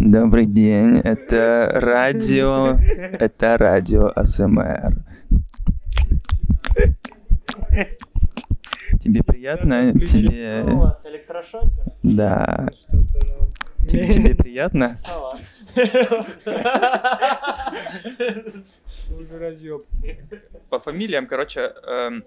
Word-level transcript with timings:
Добрый 0.00 0.44
день, 0.44 0.98
это 1.00 1.70
радио, 1.74 2.78
это 3.18 3.58
радио 3.58 4.12
АСМР. 4.14 4.94
Тебе 9.00 9.22
приятно? 9.24 9.92
Тебе... 9.98 10.62
У 10.66 10.78
вас 10.78 11.04
электрошокер? 11.06 11.70
Да. 12.02 12.68
Что-то, 12.72 13.26
ну, 13.28 13.86
Тебе, 13.86 14.08
тебе 14.12 14.34
приятно? 14.34 14.94
По 20.70 20.78
фамилиям, 20.78 21.26
короче, 21.26 21.72
эм, 21.86 22.24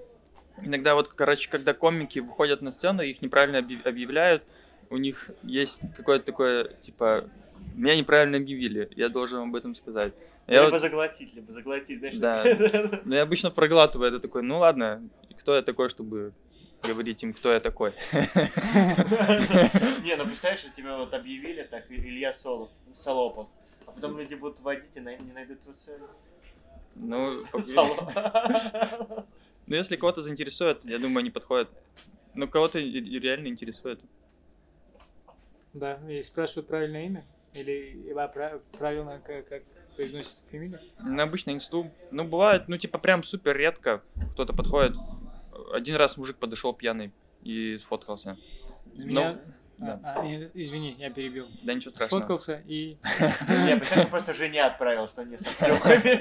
иногда 0.62 0.96
вот, 0.96 1.10
короче, 1.10 1.50
когда 1.50 1.74
комики 1.74 2.20
выходят 2.20 2.62
на 2.62 2.72
сцену, 2.72 3.02
их 3.02 3.22
неправильно 3.22 3.60
объяв- 3.60 3.86
объявляют, 3.86 4.44
у 4.90 4.98
них 4.98 5.32
есть 5.44 5.82
какое-то 5.96 6.26
такое, 6.26 6.66
типа, 6.82 7.26
меня 7.76 7.96
неправильно 7.96 8.38
объявили, 8.38 8.90
я 8.96 9.10
должен 9.10 9.40
об 9.42 9.56
этом 9.56 9.76
сказать. 9.76 10.14
Я 10.48 10.62
Либо 10.62 10.72
вот- 10.72 10.82
заглотить, 10.82 11.34
либо 11.36 11.52
заглотить, 11.52 12.00
знаешь. 12.00 12.18
Да. 12.18 12.44
такое. 12.56 13.02
Ну, 13.06 13.16
я 13.16 13.22
обычно 13.22 13.52
проглатываю 13.52 14.10
это 14.10 14.20
такой, 14.20 14.44
ну 14.44 14.60
ладно, 14.60 15.08
кто 15.40 15.56
я 15.56 15.62
такой, 15.62 15.90
чтобы 15.90 16.34
говорить 16.84 17.24
им, 17.24 17.34
кто 17.34 17.52
я 17.52 17.60
такой. 17.60 17.92
Не, 20.04 20.16
ну 20.16 20.26
представляешь, 20.26 20.60
что 20.60 20.70
тебя 20.76 20.98
вот 20.98 21.14
объявили 21.14 21.64
так, 21.64 21.90
Илья 21.90 22.34
Солоп, 22.34 22.72
Солопов. 22.94 23.48
А 23.86 23.92
потом 23.92 24.18
люди 24.18 24.36
будут 24.36 24.60
водить 24.62 24.96
и 24.96 25.00
не 25.00 25.34
найдут 25.34 25.62
твою 25.62 25.76
цель. 25.78 26.00
Ну, 26.96 27.46
Соло. 27.60 28.12
ну, 29.68 29.76
если 29.76 29.96
кого-то 29.96 30.22
заинтересует, 30.22 30.84
я 30.86 30.98
думаю, 30.98 31.20
они 31.20 31.30
подходят. 31.30 31.70
Ну, 32.34 32.48
кого-то 32.48 32.80
реально 32.80 33.48
интересует. 33.48 34.00
Да, 35.74 36.00
и 36.10 36.22
спрашивают 36.22 36.68
правильное 36.68 37.06
имя? 37.06 37.26
Или 37.54 38.10
Ива 38.10 38.28
пра- 38.28 38.60
правильно, 38.78 39.20
как, 39.26 39.48
как 39.48 39.64
произносится 39.96 40.44
фамилия? 40.50 40.80
Ну, 41.00 41.22
обычно 41.22 41.52
инсту. 41.52 41.92
Ну, 42.12 42.24
бывает, 42.24 42.68
ну, 42.68 42.78
типа, 42.78 42.98
прям 42.98 43.24
супер 43.24 43.56
редко 43.58 44.02
кто-то 44.34 44.54
подходит. 44.54 44.96
Один 45.74 45.96
раз 45.96 46.18
мужик 46.18 46.38
подошел 46.38 46.74
пьяный 46.74 47.12
и 47.44 47.78
сфоткался. 47.78 48.38
Меня... 48.96 49.40
да. 49.78 50.00
а, 50.04 50.22
а, 50.22 50.26
э, 50.26 50.50
извини, 50.54 50.96
я 50.98 51.10
перебил. 51.10 51.48
Да 51.64 51.74
ничего 51.74 51.92
страшного. 51.94 52.22
Сфоткался 52.22 52.62
и... 52.68 52.98
Не, 53.66 53.78
представляешь, 53.78 54.10
просто 54.10 54.34
жене 54.34 54.64
отправил, 54.64 55.08
что 55.08 55.24
не 55.24 55.38
с 55.38 55.46
оплёхами. 55.46 56.20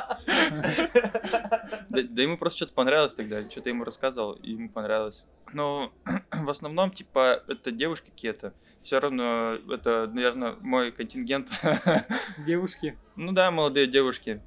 Да, 0.26 2.02
да 2.02 2.22
ему 2.22 2.36
просто 2.36 2.58
что-то 2.58 2.74
понравилось 2.74 3.14
тогда, 3.14 3.48
что-то 3.50 3.68
ему 3.68 3.84
рассказывал, 3.84 4.32
и 4.32 4.52
ему 4.52 4.68
понравилось. 4.68 5.24
Но 5.52 5.92
в 6.32 6.50
основном, 6.50 6.90
типа, 6.90 7.42
это 7.48 7.70
девушки 7.70 8.10
какие-то. 8.10 8.52
Все 8.82 9.00
равно 9.00 9.58
это, 9.70 10.10
наверное, 10.12 10.56
мой 10.60 10.92
контингент. 10.92 11.50
Девушки. 12.46 12.98
Ну 13.16 13.32
да, 13.32 13.50
молодые 13.50 13.86
девушки. 13.86 14.42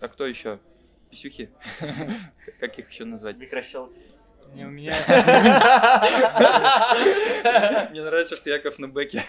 А 0.00 0.08
кто 0.08 0.26
еще? 0.26 0.58
Писюхи. 1.10 1.50
Как 2.60 2.78
их 2.78 2.90
еще 2.90 3.04
назвать? 3.04 3.36
Микрощелки. 3.36 4.16
Не, 4.54 4.64
у 4.64 4.70
меня... 4.70 4.94
Мне 7.90 8.02
нравится, 8.02 8.36
что 8.36 8.50
Яков 8.50 8.78
на 8.78 8.88
бэке. 8.88 9.22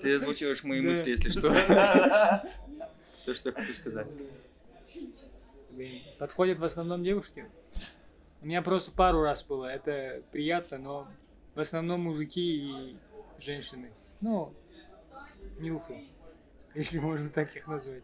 Ты 0.00 0.14
озвучиваешь 0.14 0.62
мои 0.64 0.80
мысли, 0.80 1.10
если 1.10 1.30
что. 1.30 1.52
Все, 3.16 3.34
что 3.34 3.48
я 3.50 3.54
хочу 3.54 3.74
сказать. 3.74 4.16
Подходят 6.18 6.58
в 6.58 6.64
основном 6.64 7.02
девушки? 7.02 7.46
У 8.42 8.46
меня 8.46 8.62
просто 8.62 8.90
пару 8.90 9.22
раз 9.22 9.42
было. 9.42 9.66
Это 9.66 10.22
приятно, 10.30 10.78
но 10.78 11.08
в 11.54 11.60
основном 11.60 12.02
мужики 12.02 12.58
и 12.58 12.96
женщины. 13.40 13.90
Ну, 14.20 14.52
милфы, 15.58 16.04
если 16.74 16.98
можно 16.98 17.30
так 17.30 17.54
их 17.56 17.66
назвать. 17.66 18.02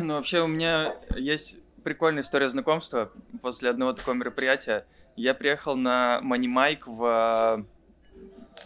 Ну, 0.00 0.14
вообще, 0.14 0.40
у 0.40 0.46
меня 0.46 0.96
есть 1.16 1.58
прикольная 1.82 2.22
история 2.22 2.48
знакомства 2.48 3.12
после 3.42 3.70
одного 3.70 3.92
такого 3.92 4.14
мероприятия. 4.14 4.86
Я 5.16 5.34
приехал 5.34 5.76
на 5.76 6.20
Money 6.22 6.48
Майк 6.48 6.86
в, 6.86 7.66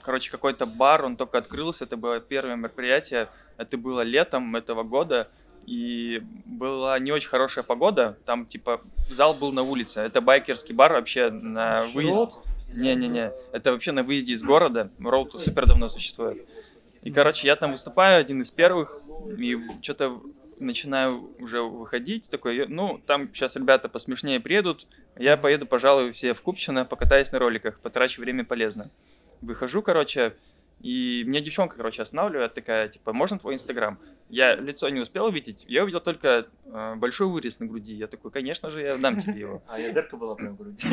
короче, 0.02 0.30
какой-то 0.30 0.66
бар, 0.66 1.04
он 1.04 1.16
только 1.16 1.38
открылся, 1.38 1.84
это 1.84 1.96
было 1.96 2.20
первое 2.20 2.56
мероприятие, 2.56 3.28
это 3.56 3.76
было 3.78 4.02
летом 4.02 4.56
этого 4.56 4.82
года, 4.82 5.28
и 5.66 6.22
была 6.46 6.98
не 6.98 7.12
очень 7.12 7.28
хорошая 7.28 7.62
погода, 7.62 8.16
там, 8.24 8.46
типа, 8.46 8.80
зал 9.10 9.34
был 9.34 9.52
на 9.52 9.62
улице, 9.62 10.00
это 10.00 10.20
байкерский 10.20 10.74
бар 10.74 10.92
вообще 10.92 11.30
на 11.30 11.82
выезде. 11.94 12.28
Не-не-не, 12.74 13.32
это 13.52 13.72
вообще 13.72 13.92
на 13.92 14.02
выезде 14.02 14.34
из 14.34 14.42
города. 14.42 14.90
Роуд 14.98 15.32
супер 15.40 15.66
давно 15.66 15.88
существует. 15.88 16.46
И, 17.02 17.10
короче, 17.10 17.46
я 17.46 17.56
там 17.56 17.72
выступаю, 17.72 18.20
один 18.20 18.42
из 18.42 18.50
первых, 18.50 19.00
и 19.38 19.58
что-то 19.82 20.20
начинаю 20.58 21.30
уже 21.38 21.62
выходить, 21.62 22.28
такой, 22.28 22.66
ну, 22.66 23.00
там 23.06 23.32
сейчас 23.32 23.56
ребята 23.56 23.88
посмешнее 23.88 24.40
приедут, 24.40 24.86
я 25.16 25.36
поеду, 25.36 25.66
пожалуй, 25.66 26.12
все 26.12 26.34
в 26.34 26.42
Купчино, 26.42 26.84
покатаюсь 26.84 27.30
на 27.32 27.38
роликах, 27.38 27.78
потрачу 27.80 28.20
время 28.20 28.44
полезно. 28.44 28.90
Выхожу, 29.40 29.82
короче, 29.82 30.34
и 30.80 31.24
меня 31.26 31.40
девчонка, 31.40 31.76
короче, 31.76 32.02
останавливает, 32.02 32.54
такая, 32.54 32.88
типа, 32.88 33.12
можно 33.12 33.38
твой 33.38 33.54
инстаграм? 33.54 33.98
Я 34.28 34.54
лицо 34.54 34.88
не 34.88 35.00
успел 35.00 35.26
увидеть, 35.26 35.64
я 35.68 35.82
увидел 35.82 36.00
только 36.00 36.46
э, 36.66 36.94
большой 36.96 37.28
вырез 37.28 37.58
на 37.58 37.66
груди. 37.66 37.94
Я 37.94 38.06
такой, 38.06 38.30
конечно 38.30 38.70
же, 38.70 38.82
я 38.82 38.96
дам 38.96 39.18
тебе 39.18 39.40
его. 39.40 39.62
А 39.66 39.80
я 39.80 39.92
дырка 39.92 40.16
была 40.16 40.34
прям 40.36 40.54
в 40.54 40.58
груди. 40.58 40.86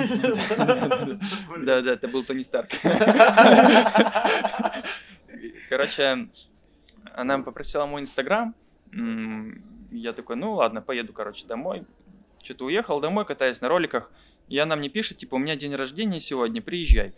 Да, 1.65 1.81
да, 1.81 1.93
это 1.93 2.07
был 2.07 2.23
Тони 2.23 2.43
Старк. 2.43 2.69
Короче, 5.69 6.29
она 7.13 7.39
попросила 7.39 7.85
мой 7.85 8.01
инстаграм. 8.01 8.55
Я 9.91 10.13
такой, 10.13 10.35
ну 10.35 10.53
ладно, 10.53 10.81
поеду, 10.81 11.13
короче, 11.13 11.45
домой. 11.45 11.83
Что-то 12.41 12.65
уехал 12.65 12.99
домой, 13.01 13.25
катаюсь 13.25 13.61
на 13.61 13.67
роликах. 13.69 14.11
И 14.47 14.57
она 14.57 14.75
мне 14.75 14.89
пишет, 14.89 15.17
типа, 15.17 15.35
у 15.35 15.37
меня 15.39 15.55
день 15.55 15.75
рождения 15.75 16.19
сегодня, 16.19 16.61
приезжай. 16.61 17.13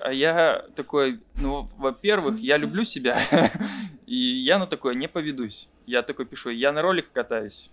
А 0.00 0.12
я 0.12 0.64
такой, 0.74 1.20
ну, 1.36 1.68
во-первых, 1.76 2.38
я 2.40 2.56
люблю 2.56 2.84
себя, 2.84 3.18
и 4.06 4.16
я 4.16 4.58
на 4.58 4.66
такое 4.66 4.94
не 4.94 5.08
поведусь. 5.08 5.68
Я 5.86 6.02
такой 6.02 6.26
пишу, 6.26 6.50
я 6.50 6.72
на 6.72 6.82
роликах 6.82 7.12
катаюсь, 7.12 7.70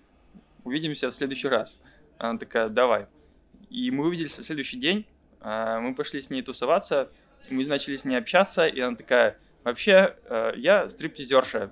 увидимся 0.63 1.09
в 1.09 1.15
следующий 1.15 1.47
раз. 1.47 1.79
Она 2.17 2.37
такая, 2.37 2.69
давай. 2.69 3.07
И 3.69 3.89
мы 3.91 4.05
увиделись 4.05 4.37
на 4.37 4.43
следующий 4.43 4.77
день, 4.77 5.05
а, 5.39 5.79
мы 5.79 5.95
пошли 5.95 6.21
с 6.21 6.29
ней 6.29 6.41
тусоваться, 6.41 7.09
мы 7.49 7.65
начали 7.65 7.95
с 7.95 8.05
ней 8.05 8.15
общаться, 8.15 8.67
и 8.67 8.79
она 8.79 8.95
такая, 8.95 9.38
вообще, 9.63 10.15
э, 10.25 10.53
я 10.57 10.88
стриптизерша, 10.88 11.71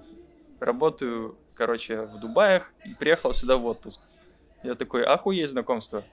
работаю, 0.59 1.37
короче, 1.53 2.01
в 2.01 2.19
Дубаях, 2.19 2.71
и 2.85 2.93
приехал 2.95 3.33
сюда 3.33 3.57
в 3.57 3.65
отпуск. 3.65 4.01
Я 4.63 4.73
такой, 4.73 5.03
охуеть 5.03 5.49
знакомство. 5.49 6.03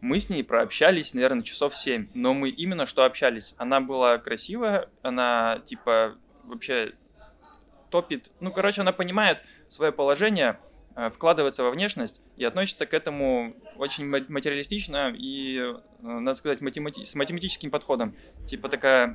Мы 0.00 0.18
с 0.18 0.28
ней 0.30 0.42
прообщались, 0.42 1.12
наверное, 1.14 1.42
часов 1.42 1.76
7, 1.76 2.08
но 2.14 2.32
мы 2.32 2.48
именно 2.48 2.86
что 2.86 3.04
общались. 3.04 3.54
Она 3.58 3.80
была 3.80 4.18
красивая, 4.18 4.88
она, 5.02 5.60
типа, 5.64 6.16
вообще 6.44 6.94
топит, 7.90 8.30
ну, 8.40 8.50
короче, 8.52 8.80
она 8.80 8.92
понимает 8.92 9.42
свое 9.68 9.92
положение, 9.92 10.58
э, 10.96 11.10
вкладывается 11.10 11.64
во 11.64 11.70
внешность 11.70 12.22
и 12.36 12.44
относится 12.44 12.86
к 12.86 12.94
этому 12.94 13.54
очень 13.76 14.06
ма- 14.06 14.24
материалистично 14.28 15.12
и, 15.16 15.58
э, 15.58 15.74
надо 16.02 16.34
сказать, 16.34 16.60
математи- 16.60 17.04
с 17.04 17.14
математическим 17.14 17.70
подходом. 17.70 18.14
Типа 18.46 18.68
такая, 18.68 19.14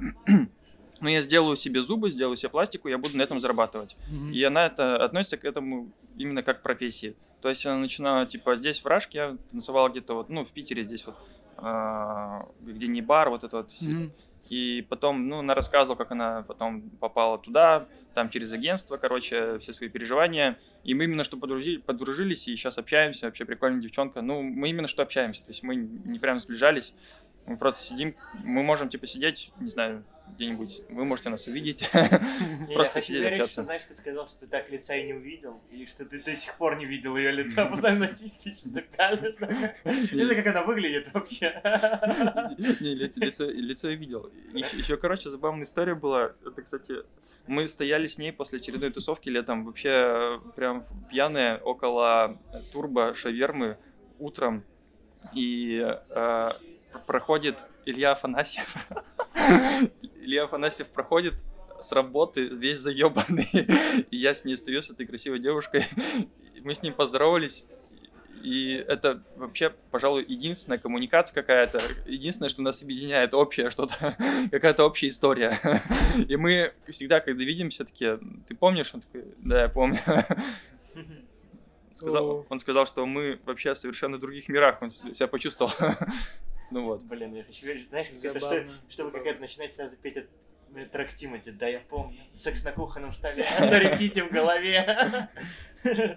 ну, 1.01 1.09
я 1.09 1.22
сделаю 1.22 1.56
себе 1.56 1.81
зубы, 1.81 2.09
сделаю 2.09 2.35
себе 2.35 2.50
пластику, 2.50 2.88
я 2.88 2.97
буду 2.97 3.17
на 3.17 3.22
этом 3.22 3.39
зарабатывать. 3.39 3.95
Мгм. 4.09 4.31
И 4.31 4.44
она 4.44 4.67
это 4.67 5.03
относится 5.03 5.38
к 5.38 5.45
этому 5.45 5.91
именно 6.17 6.44
как 6.44 6.59
к 6.59 6.63
профессии. 6.63 7.16
То 7.41 7.50
есть 7.50 7.66
она 7.66 7.78
начинала, 7.78 8.25
типа, 8.25 8.56
здесь 8.56 8.79
в 8.79 8.85
Рашке 8.85 9.17
я 9.17 9.38
танцевала 9.51 9.89
где-то 9.89 10.16
вот, 10.16 10.29
ну, 10.29 10.44
в 10.44 10.51
Питере 10.51 10.84
здесь 10.84 11.05
вот, 11.05 11.16
а, 11.57 12.47
где 12.61 12.88
не 12.88 13.01
бар, 13.01 13.29
вот 13.29 13.44
это 13.44 13.57
вот. 13.57 13.72
Мгм. 13.81 14.11
И 14.50 14.85
потом, 14.89 15.28
ну, 15.28 15.39
она 15.39 15.55
рассказывала, 15.55 15.97
как 15.97 16.11
она 16.11 16.44
потом 16.44 16.90
попала 16.99 17.40
туда, 17.40 17.87
там 18.14 18.29
через 18.29 18.53
агентство, 18.53 18.97
короче, 18.97 19.58
все 19.59 19.73
свои 19.73 19.90
переживания. 19.90 20.58
И 20.84 20.93
мы 20.93 21.05
именно 21.05 21.23
что 21.23 21.37
подружи- 21.37 21.79
подружились, 21.79 22.47
и 22.47 22.55
сейчас 22.55 22.78
общаемся, 22.78 23.25
вообще 23.25 23.43
прикольная 23.46 23.81
девчонка. 23.81 24.22
Ну, 24.22 24.41
мы 24.41 24.69
именно 24.69 24.87
что 24.87 25.02
общаемся, 25.02 25.41
то 25.41 25.49
есть 25.49 25.64
мы 25.64 25.75
не 25.75 26.19
прям 26.19 26.40
сближались, 26.40 26.93
мы 27.47 27.58
просто 27.58 27.81
сидим, 27.81 28.16
мы 28.43 28.64
можем, 28.64 28.90
типа, 28.90 29.08
сидеть, 29.08 29.52
не 29.59 29.69
знаю, 29.69 30.03
где-нибудь, 30.35 30.81
вы 30.89 31.05
можете 31.05 31.29
нас 31.29 31.47
увидеть, 31.47 31.89
просто 32.73 33.01
сидеть 33.01 33.25
общаться. 33.25 33.63
знаешь, 33.63 33.83
ты 33.87 33.95
сказал, 33.95 34.27
что 34.27 34.41
ты 34.41 34.47
так 34.47 34.69
лица 34.69 34.95
и 34.95 35.05
не 35.05 35.13
увидел, 35.13 35.61
и 35.72 35.85
что 35.85 36.05
ты 36.05 36.22
до 36.22 36.35
сих 36.35 36.55
пор 36.55 36.77
не 36.77 36.85
видел 36.85 37.16
ее 37.16 37.31
лица, 37.31 37.66
постоянно 37.66 38.07
на 38.07 38.11
сиськи 38.11 38.55
что-то 38.55 38.81
пялишь. 38.81 39.35
Как 40.35 40.47
она 40.47 40.63
выглядит 40.63 41.13
вообще. 41.13 41.61
Не, 42.81 42.93
лицо, 42.95 43.89
я 43.89 43.95
видел. 43.95 44.29
Еще, 44.53 44.97
короче, 44.97 45.29
забавная 45.29 45.63
история 45.63 45.95
была. 45.95 46.33
Это, 46.45 46.61
кстати, 46.61 46.95
мы 47.47 47.67
стояли 47.67 48.07
с 48.07 48.17
ней 48.17 48.33
после 48.33 48.59
очередной 48.59 48.91
тусовки 48.91 49.29
летом, 49.29 49.66
вообще 49.66 50.41
прям 50.55 50.85
пьяные 51.09 51.57
около 51.57 52.39
турбо 52.71 53.13
шавермы 53.13 53.78
утром. 54.19 54.63
И 55.33 55.81
э, 56.09 56.49
проходит 57.05 57.65
Илья 57.85 58.11
Афанасьев. 58.11 58.75
Илья 60.21 60.45
Афанасьев 60.45 60.87
проходит 60.87 61.35
с 61.79 61.91
работы 61.91 62.47
весь 62.47 62.79
заебанный. 62.79 63.49
И 64.11 64.17
я 64.17 64.33
с 64.33 64.45
ней 64.45 64.55
стою, 64.55 64.81
с 64.81 64.89
этой 64.89 65.05
красивой 65.05 65.39
девушкой. 65.39 65.85
Мы 66.61 66.73
с 66.73 66.81
ним 66.81 66.93
поздоровались. 66.93 67.65
И 68.43 68.83
это 68.87 69.23
вообще, 69.37 69.73
пожалуй, 69.89 70.23
единственная 70.27 70.77
коммуникация 70.77 71.33
какая-то, 71.33 71.81
единственное, 72.05 72.49
что 72.49 72.61
нас 72.61 72.83
объединяет, 72.83 73.33
общее 73.33 73.71
что-то, 73.71 74.15
какая-то 74.51 74.85
общая 74.85 75.09
история. 75.09 75.57
И 76.27 76.35
мы 76.37 76.73
всегда, 76.87 77.21
когда 77.21 77.43
видимся, 77.43 77.85
такие, 77.85 78.19
ты 78.47 78.53
помнишь? 78.53 78.93
Он 78.93 79.01
такой, 79.01 79.25
да, 79.39 79.63
я 79.63 79.69
помню. 79.69 79.97
Сказал, 81.95 82.45
он 82.49 82.59
сказал, 82.59 82.85
что 82.85 83.05
мы 83.07 83.39
вообще 83.45 83.73
в 83.73 83.77
совершенно 83.77 84.19
других 84.19 84.47
мирах, 84.47 84.79
он 84.81 84.91
себя 84.91 85.27
почувствовал. 85.27 85.71
Ну 86.72 86.85
вот. 86.85 87.02
Блин, 87.02 87.34
я 87.34 87.44
хочу 87.44 87.66
верить, 87.66 87.88
знаешь, 87.90 88.08
это, 88.23 88.40
что, 88.40 88.66
чтобы 88.90 89.12
какая-то 89.12 89.40
начинать 89.41 89.73
сразу 89.73 89.96
петь 89.97 90.17
от 90.17 90.26
трек 90.91 91.14
Тимати, 91.14 91.52
да, 91.52 91.67
я 91.67 91.79
помню, 91.79 92.17
секс 92.34 92.64
на 92.64 92.72
кухонном 92.72 93.12
столе, 93.12 93.46
на 93.59 93.79
репите 93.79 94.23
в 94.23 94.32
голове. 94.32 95.29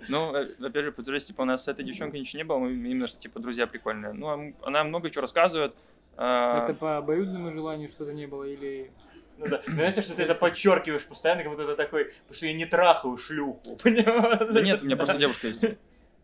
Ну, 0.08 0.34
э, 0.34 0.54
опять 0.64 0.82
же, 0.82 0.92
подтверждаюсь, 0.92 1.24
типа, 1.24 1.42
у 1.42 1.44
нас 1.44 1.64
с 1.64 1.68
этой 1.68 1.84
девчонкой 1.84 2.20
ничего 2.20 2.38
не 2.38 2.44
было, 2.44 2.56
мы 2.58 2.72
именно, 2.72 3.06
что, 3.06 3.20
типа, 3.20 3.38
друзья 3.38 3.66
прикольные. 3.66 4.14
Ну, 4.14 4.26
а 4.28 4.66
она 4.66 4.82
много 4.82 5.10
чего 5.10 5.20
рассказывает. 5.20 5.76
а, 6.16 6.64
Это 6.64 6.72
по 6.72 6.96
обоюдному 6.96 7.50
желанию 7.50 7.90
что-то 7.90 8.14
не 8.14 8.26
было 8.26 8.44
или... 8.44 8.90
Ну 9.36 9.46
да, 9.46 9.62
но 9.66 9.74
знаете, 9.74 10.00
что 10.00 10.16
ты 10.16 10.22
это 10.22 10.34
подчеркиваешь 10.34 11.04
постоянно, 11.04 11.42
как 11.42 11.52
будто 11.52 11.64
это 11.64 11.76
такой, 11.76 12.06
потому 12.06 12.32
что 12.34 12.46
я 12.46 12.54
не 12.54 12.64
трахаю 12.64 13.18
шлюху, 13.18 13.76
понимаешь? 13.82 14.54
Да 14.54 14.62
нет, 14.62 14.80
у 14.80 14.86
меня 14.86 14.96
просто 14.96 15.18
девушка 15.18 15.48
есть. 15.48 15.62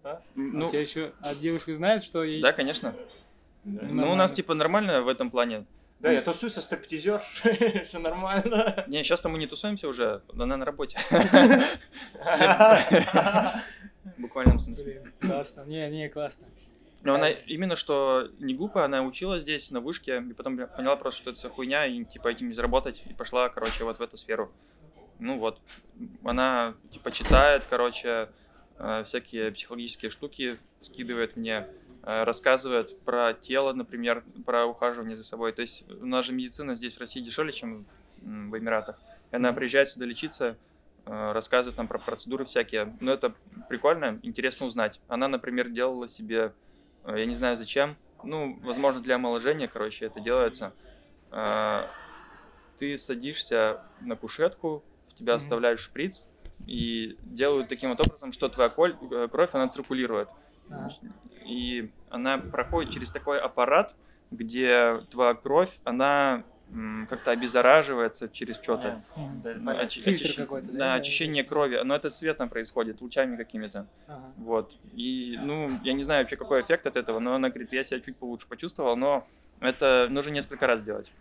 А? 0.02 0.22
Ну, 0.34 0.64
у 0.64 0.68
тебя 0.70 0.80
еще... 0.80 1.12
А 1.20 1.34
девушка 1.34 1.74
знает, 1.74 2.02
что 2.02 2.24
есть... 2.24 2.42
да, 2.42 2.52
конечно. 2.52 2.94
Да. 3.64 3.86
Ну, 3.86 4.12
у 4.12 4.14
нас, 4.14 4.32
типа, 4.32 4.54
нормально 4.54 5.02
в 5.02 5.08
этом 5.08 5.30
плане. 5.30 5.66
Да, 6.00 6.12
я 6.12 6.20
тусую 6.20 6.50
со 6.50 6.60
стриптизер, 6.60 7.22
все 7.86 7.98
нормально. 7.98 8.84
Не, 8.88 9.02
сейчас-то 9.02 9.30
мы 9.30 9.38
не 9.38 9.46
тусуемся 9.46 9.88
уже, 9.88 10.20
она 10.32 10.56
на 10.56 10.64
работе. 10.66 10.98
В 14.04 14.20
буквальном 14.20 14.58
смысле. 14.58 15.02
Классно. 15.18 15.64
Не, 15.66 15.88
не, 15.90 16.10
классно. 16.10 16.46
Но 17.04 17.14
она 17.14 17.30
именно 17.30 17.76
что 17.76 18.28
не 18.38 18.54
глупая, 18.54 18.84
она 18.84 19.02
училась 19.02 19.42
здесь 19.42 19.70
на 19.70 19.80
вышке, 19.80 20.22
и 20.28 20.32
потом 20.34 20.56
поняла 20.56 20.96
просто, 20.96 21.20
что 21.22 21.30
это 21.30 21.38
вся 21.38 21.48
хуйня, 21.48 21.86
и 21.86 22.04
типа 22.04 22.28
этим 22.28 22.48
не 22.48 22.54
заработать, 22.54 23.02
и 23.06 23.12
пошла, 23.14 23.48
короче, 23.48 23.84
вот 23.84 23.98
в 23.98 24.02
эту 24.02 24.16
сферу. 24.16 24.52
Ну 25.18 25.38
вот, 25.38 25.60
она 26.22 26.74
типа 26.90 27.12
читает, 27.12 27.64
короче, 27.68 28.28
э, 28.78 29.04
всякие 29.04 29.52
психологические 29.52 30.10
штуки 30.10 30.58
скидывает 30.80 31.36
мне, 31.36 31.66
э, 32.06 32.24
рассказывает 32.24 32.98
про 33.04 33.32
тело, 33.34 33.72
например, 33.72 34.24
про 34.46 34.66
ухаживание 34.66 35.16
за 35.16 35.24
собой. 35.24 35.52
То 35.52 35.62
есть 35.62 35.84
у 35.90 36.06
нас 36.06 36.26
же 36.26 36.32
медицина 36.32 36.74
здесь 36.74 36.96
в 36.96 37.00
России 37.00 37.20
дешевле, 37.20 37.52
чем 37.52 37.86
в 38.18 38.58
Эмиратах. 38.58 38.98
И 39.32 39.36
она 39.36 39.52
приезжает 39.52 39.88
сюда 39.88 40.06
лечиться, 40.06 40.56
э, 41.06 41.32
рассказывает 41.32 41.76
нам 41.76 41.88
про 41.88 41.98
процедуры 41.98 42.44
всякие. 42.44 42.96
Но 43.00 43.12
это 43.12 43.34
прикольно, 43.68 44.18
интересно 44.22 44.66
узнать. 44.66 45.00
Она, 45.08 45.28
например, 45.28 45.68
делала 45.68 46.08
себе, 46.08 46.52
э, 47.04 47.18
я 47.18 47.26
не 47.26 47.34
знаю 47.34 47.56
зачем, 47.56 47.96
ну, 48.22 48.58
возможно, 48.62 49.02
для 49.02 49.16
омоложения, 49.16 49.68
короче, 49.68 50.06
это 50.06 50.20
делается. 50.20 50.72
Ты 52.78 52.96
садишься 52.96 53.82
на 54.00 54.16
кушетку, 54.16 54.82
в 55.08 55.14
тебя 55.14 55.34
Мгм. 55.34 55.40
вставляют 55.40 55.80
шприц, 55.80 56.28
и 56.66 57.16
делают 57.22 57.68
таким 57.68 57.90
вот 57.90 58.00
образом, 58.00 58.32
что 58.32 58.48
твоя 58.48 58.68
кровь, 58.70 59.50
она 59.52 59.68
циркулирует. 59.68 60.28
Ага. 60.70 60.88
И 61.46 61.90
она 62.08 62.38
проходит 62.38 62.92
через 62.92 63.10
такой 63.10 63.38
аппарат, 63.40 63.94
где 64.30 65.00
твоя 65.10 65.34
кровь, 65.34 65.70
она 65.84 66.44
как-то 67.08 67.30
обеззараживается 67.30 68.28
через 68.28 68.56
что-то. 68.56 69.02
Мгм. 69.16 69.42
Да, 69.64 69.84
очи- 69.84 70.36
какой-то, 70.36 70.72
да? 70.72 70.78
Да, 70.78 70.94
очищение 70.94 71.44
крови, 71.44 71.80
но 71.84 71.94
это 71.94 72.10
светом 72.10 72.48
происходит, 72.48 73.00
лучами 73.00 73.36
какими-то. 73.36 73.86
Ага. 74.08 74.32
Вот. 74.36 74.76
И, 74.96 75.36
ну, 75.40 75.70
я 75.84 75.92
не 75.92 76.02
знаю 76.02 76.22
вообще, 76.22 76.36
какой 76.36 76.62
эффект 76.62 76.86
от 76.86 76.96
этого, 76.96 77.20
но 77.20 77.34
она 77.34 77.50
говорит, 77.50 77.72
я 77.72 77.84
себя 77.84 78.00
чуть 78.00 78.16
получше 78.16 78.48
почувствовал, 78.48 78.96
но 78.96 79.28
это 79.60 80.08
нужно 80.10 80.30
несколько 80.30 80.66
раз 80.66 80.82
делать. 80.82 81.12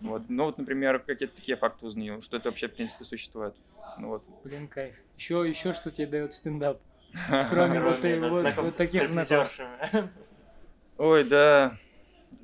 Вот. 0.00 0.22
Ну, 0.28 0.44
вот, 0.44 0.58
например, 0.58 0.98
какие-то 1.00 1.34
такие 1.34 1.56
факты 1.56 1.86
узнаю, 1.86 2.20
что 2.20 2.36
это 2.36 2.50
вообще, 2.50 2.68
в 2.68 2.74
принципе, 2.74 3.04
существует. 3.04 3.54
Ну, 3.96 4.08
вот. 4.08 4.24
Блин, 4.44 4.68
кайф. 4.68 4.96
Еще, 5.16 5.44
еще 5.48 5.72
что 5.72 5.90
тебе 5.90 6.06
дает 6.06 6.34
стендап? 6.34 6.80
Кроме 7.50 7.80
вот, 7.80 8.04
и- 8.04 8.18
вот, 8.18 8.76
таких 8.76 9.08
знакомств. 9.08 9.60
Ой, 10.98 11.24
да, 11.24 11.76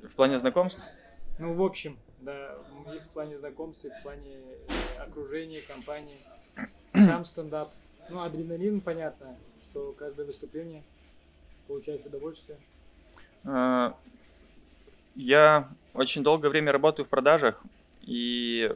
в 0.03 0.15
плане 0.15 0.37
знакомств. 0.37 0.85
Ну, 1.39 1.53
в 1.53 1.61
общем, 1.61 1.97
да, 2.19 2.55
и 2.93 2.99
в 2.99 3.07
плане 3.09 3.37
знакомств, 3.37 3.85
и 3.85 3.89
в 3.89 4.01
плане 4.03 4.37
окружения, 4.99 5.61
компании. 5.67 6.17
Сам 6.93 7.23
стендап. 7.23 7.67
Ну, 8.09 8.21
адреналин, 8.21 8.81
понятно, 8.81 9.35
что 9.63 9.93
каждое 9.93 10.25
выступление 10.25 10.83
получаешь 11.67 12.05
удовольствие. 12.05 12.57
А, 13.45 13.95
Я 15.15 15.69
очень 15.93 16.23
долгое 16.23 16.49
время 16.49 16.71
работаю 16.71 17.05
в 17.05 17.09
продажах, 17.09 17.61
и 18.01 18.73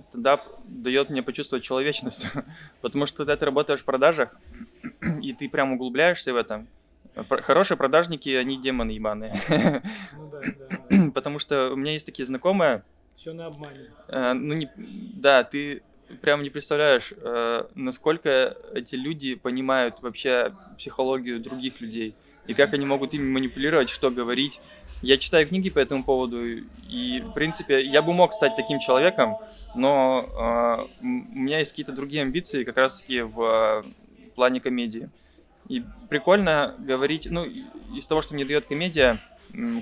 стендап 0.00 0.44
дает 0.64 1.10
мне 1.10 1.22
почувствовать 1.22 1.64
человечность, 1.64 2.26
потому 2.80 3.06
что 3.06 3.18
когда 3.18 3.36
ты 3.36 3.44
работаешь 3.44 3.80
в 3.80 3.84
продажах, 3.84 4.34
и 5.22 5.32
ты 5.32 5.48
прям 5.48 5.72
углубляешься 5.72 6.32
в 6.32 6.36
это, 6.36 6.66
про- 7.28 7.42
хорошие 7.42 7.76
продажники, 7.76 8.28
они 8.30 8.60
демоны 8.60 8.92
ебаные, 8.92 9.34
Ну 10.16 10.30
да, 10.30 10.40
да, 10.40 10.78
да. 10.90 11.10
потому 11.12 11.38
что 11.38 11.70
у 11.72 11.76
меня 11.76 11.92
есть 11.92 12.06
такие 12.06 12.26
знакомые, 12.26 12.82
Все 13.14 13.32
на 13.32 13.46
обмане. 13.46 13.90
Э, 14.08 14.32
ну, 14.34 14.54
не, 14.54 14.70
да, 14.76 15.42
ты 15.44 15.82
прям 16.22 16.42
не 16.42 16.50
представляешь, 16.50 17.12
э, 17.16 17.64
насколько 17.74 18.56
эти 18.74 18.94
люди 18.94 19.34
понимают 19.34 20.00
вообще 20.00 20.54
психологию 20.78 21.40
других 21.40 21.80
людей 21.80 22.14
и 22.46 22.54
как 22.54 22.72
они 22.72 22.86
могут 22.86 23.12
ими 23.14 23.26
манипулировать, 23.30 23.90
что 23.90 24.10
говорить. 24.10 24.60
Я 25.00 25.16
читаю 25.16 25.46
книги 25.46 25.70
по 25.70 25.78
этому 25.78 26.02
поводу, 26.02 26.44
и, 26.44 27.20
в 27.20 27.32
принципе, 27.32 27.82
я 27.82 28.02
бы 28.02 28.12
мог 28.12 28.32
стать 28.32 28.56
таким 28.56 28.80
человеком, 28.80 29.36
но 29.76 30.88
э, 31.00 31.02
у 31.02 31.06
меня 31.06 31.58
есть 31.58 31.70
какие-то 31.70 31.92
другие 31.92 32.22
амбиции, 32.22 32.64
как 32.64 32.76
раз-таки 32.76 33.20
в 33.20 33.40
э, 33.40 33.82
плане 34.34 34.60
комедии. 34.60 35.08
И 35.68 35.84
прикольно 36.08 36.74
говорить, 36.78 37.28
ну, 37.30 37.44
из 37.94 38.06
того, 38.06 38.22
что 38.22 38.34
мне 38.34 38.44
дает 38.44 38.66
комедия, 38.66 39.20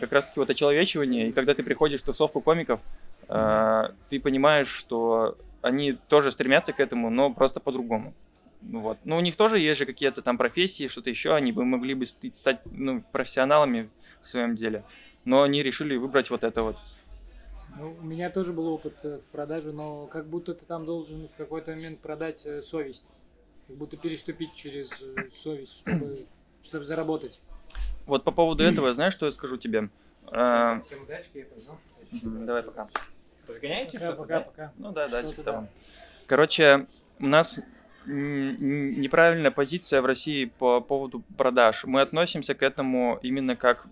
как 0.01 0.13
раз-таки 0.13 0.39
вот 0.39 0.51
очеловечивание, 0.51 1.29
и 1.29 1.33
когда 1.33 1.55
ты 1.55 1.63
приходишь 1.63 2.03
в 2.03 2.05
тусовку 2.05 2.43
комиков, 2.43 2.81
э, 3.29 3.89
ты 4.11 4.21
понимаешь, 4.21 4.69
что 4.69 5.39
они 5.63 5.93
тоже 5.93 6.31
стремятся 6.31 6.75
к 6.75 6.81
этому, 6.81 7.09
но 7.09 7.33
просто 7.33 7.61
по-другому. 7.61 8.13
Ну 8.61 8.81
вот. 8.81 8.99
Ну, 9.05 9.17
у 9.17 9.21
них 9.21 9.37
тоже 9.37 9.59
есть 9.59 9.79
же 9.79 9.87
какие-то 9.87 10.23
там 10.23 10.37
профессии, 10.37 10.89
что-то 10.89 11.09
еще, 11.09 11.35
они 11.35 11.53
бы 11.53 11.65
могли 11.65 11.95
бы 11.95 12.05
ст- 12.05 12.35
стать 12.35 12.61
ну, 12.67 13.03
профессионалами 13.13 13.89
в 14.23 14.29
своем 14.29 14.57
деле, 14.57 14.83
но 15.27 15.43
они 15.43 15.63
решили 15.63 15.97
выбрать 15.97 16.31
вот 16.31 16.45
это 16.45 16.63
вот. 16.63 16.79
Ну, 17.79 17.95
у 18.01 18.05
меня 18.05 18.31
тоже 18.31 18.53
был 18.55 18.69
опыт 18.69 18.95
э, 19.03 19.19
в 19.19 19.27
продаже, 19.27 19.73
но 19.73 20.07
как 20.07 20.27
будто 20.27 20.55
ты 20.55 20.65
там 20.65 20.87
должен 20.87 21.29
в 21.29 21.35
какой-то 21.35 21.73
момент 21.73 21.99
продать 22.01 22.47
э, 22.47 22.63
совесть. 22.63 23.27
Как 23.67 23.77
будто 23.77 23.99
переступить 23.99 24.55
через 24.55 25.03
э, 25.03 25.29
совесть, 25.31 25.77
чтобы, 25.81 26.17
чтобы 26.63 26.85
заработать. 26.87 27.39
Вот 28.07 28.25
по 28.25 28.31
поводу 28.31 28.65
этого, 28.65 28.95
знаешь, 28.95 29.13
что 29.13 29.27
я 29.27 29.33
скажу 29.33 29.59
тебе? 29.59 29.91
Всем 30.27 31.03
удачи, 31.03 31.29
я 31.35 31.45
пойду. 31.45 31.73
мгм, 32.23 32.47
Давай 32.47 32.63
пока. 32.63 32.89
Разгоняете 33.47 33.93
Пока, 33.93 34.07
что-то, 34.07 34.17
пока, 34.23 34.39
да? 34.39 34.41
пока. 34.41 34.73
Ну 34.79 34.93
да, 34.93 35.09
да, 35.09 35.23
типа 35.23 35.43
да. 35.43 35.53
того. 35.53 35.69
Короче, 36.27 36.87
у 37.21 37.27
нас 37.27 37.61
неправильная 38.07 39.51
позиция 39.51 40.01
в 40.01 40.07
России 40.07 40.47
по 40.47 40.81
поводу 40.81 41.23
продаж. 41.37 41.85
Мы 41.85 42.01
относимся 42.01 42.55
к 42.55 42.63
этому 42.63 43.19
именно 43.23 43.55
как 43.55 43.87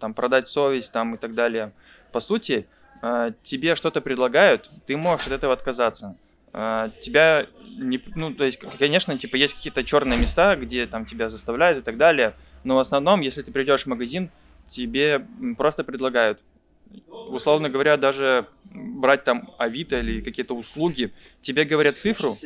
там 0.00 0.14
продать 0.14 0.48
совесть 0.48 0.92
там 0.92 1.14
и 1.14 1.18
так 1.18 1.34
далее. 1.34 1.72
По 2.12 2.20
сути, 2.20 2.66
э, 3.02 3.32
тебе 3.42 3.76
что-то 3.76 4.00
предлагают, 4.00 4.70
ты 4.86 4.96
можешь 4.96 5.26
от 5.26 5.32
этого 5.32 5.52
отказаться. 5.52 6.16
Э, 6.52 6.90
Тебя 7.00 7.46
не, 7.78 8.02
ну 8.16 8.34
то 8.34 8.44
есть, 8.44 8.58
конечно, 8.78 9.16
типа 9.16 9.36
есть 9.36 9.54
какие-то 9.54 9.84
черные 9.84 10.18
места, 10.18 10.56
где 10.56 10.86
там 10.86 11.04
тебя 11.06 11.28
заставляют 11.28 11.78
и 11.78 11.82
так 11.82 11.96
далее. 11.96 12.34
Но 12.64 12.76
в 12.76 12.78
основном, 12.80 13.20
если 13.20 13.42
ты 13.42 13.52
придешь 13.52 13.84
в 13.84 13.86
магазин, 13.86 14.30
тебе 14.68 15.24
просто 15.56 15.84
предлагают 15.84 16.40
условно 17.28 17.68
говоря, 17.68 17.96
даже 17.96 18.46
брать 18.64 19.24
там 19.24 19.50
Авито 19.58 19.98
или 19.98 20.20
какие-то 20.20 20.54
услуги, 20.54 21.12
тебе 21.40 21.64
говорят 21.64 21.98
цифру, 21.98 22.36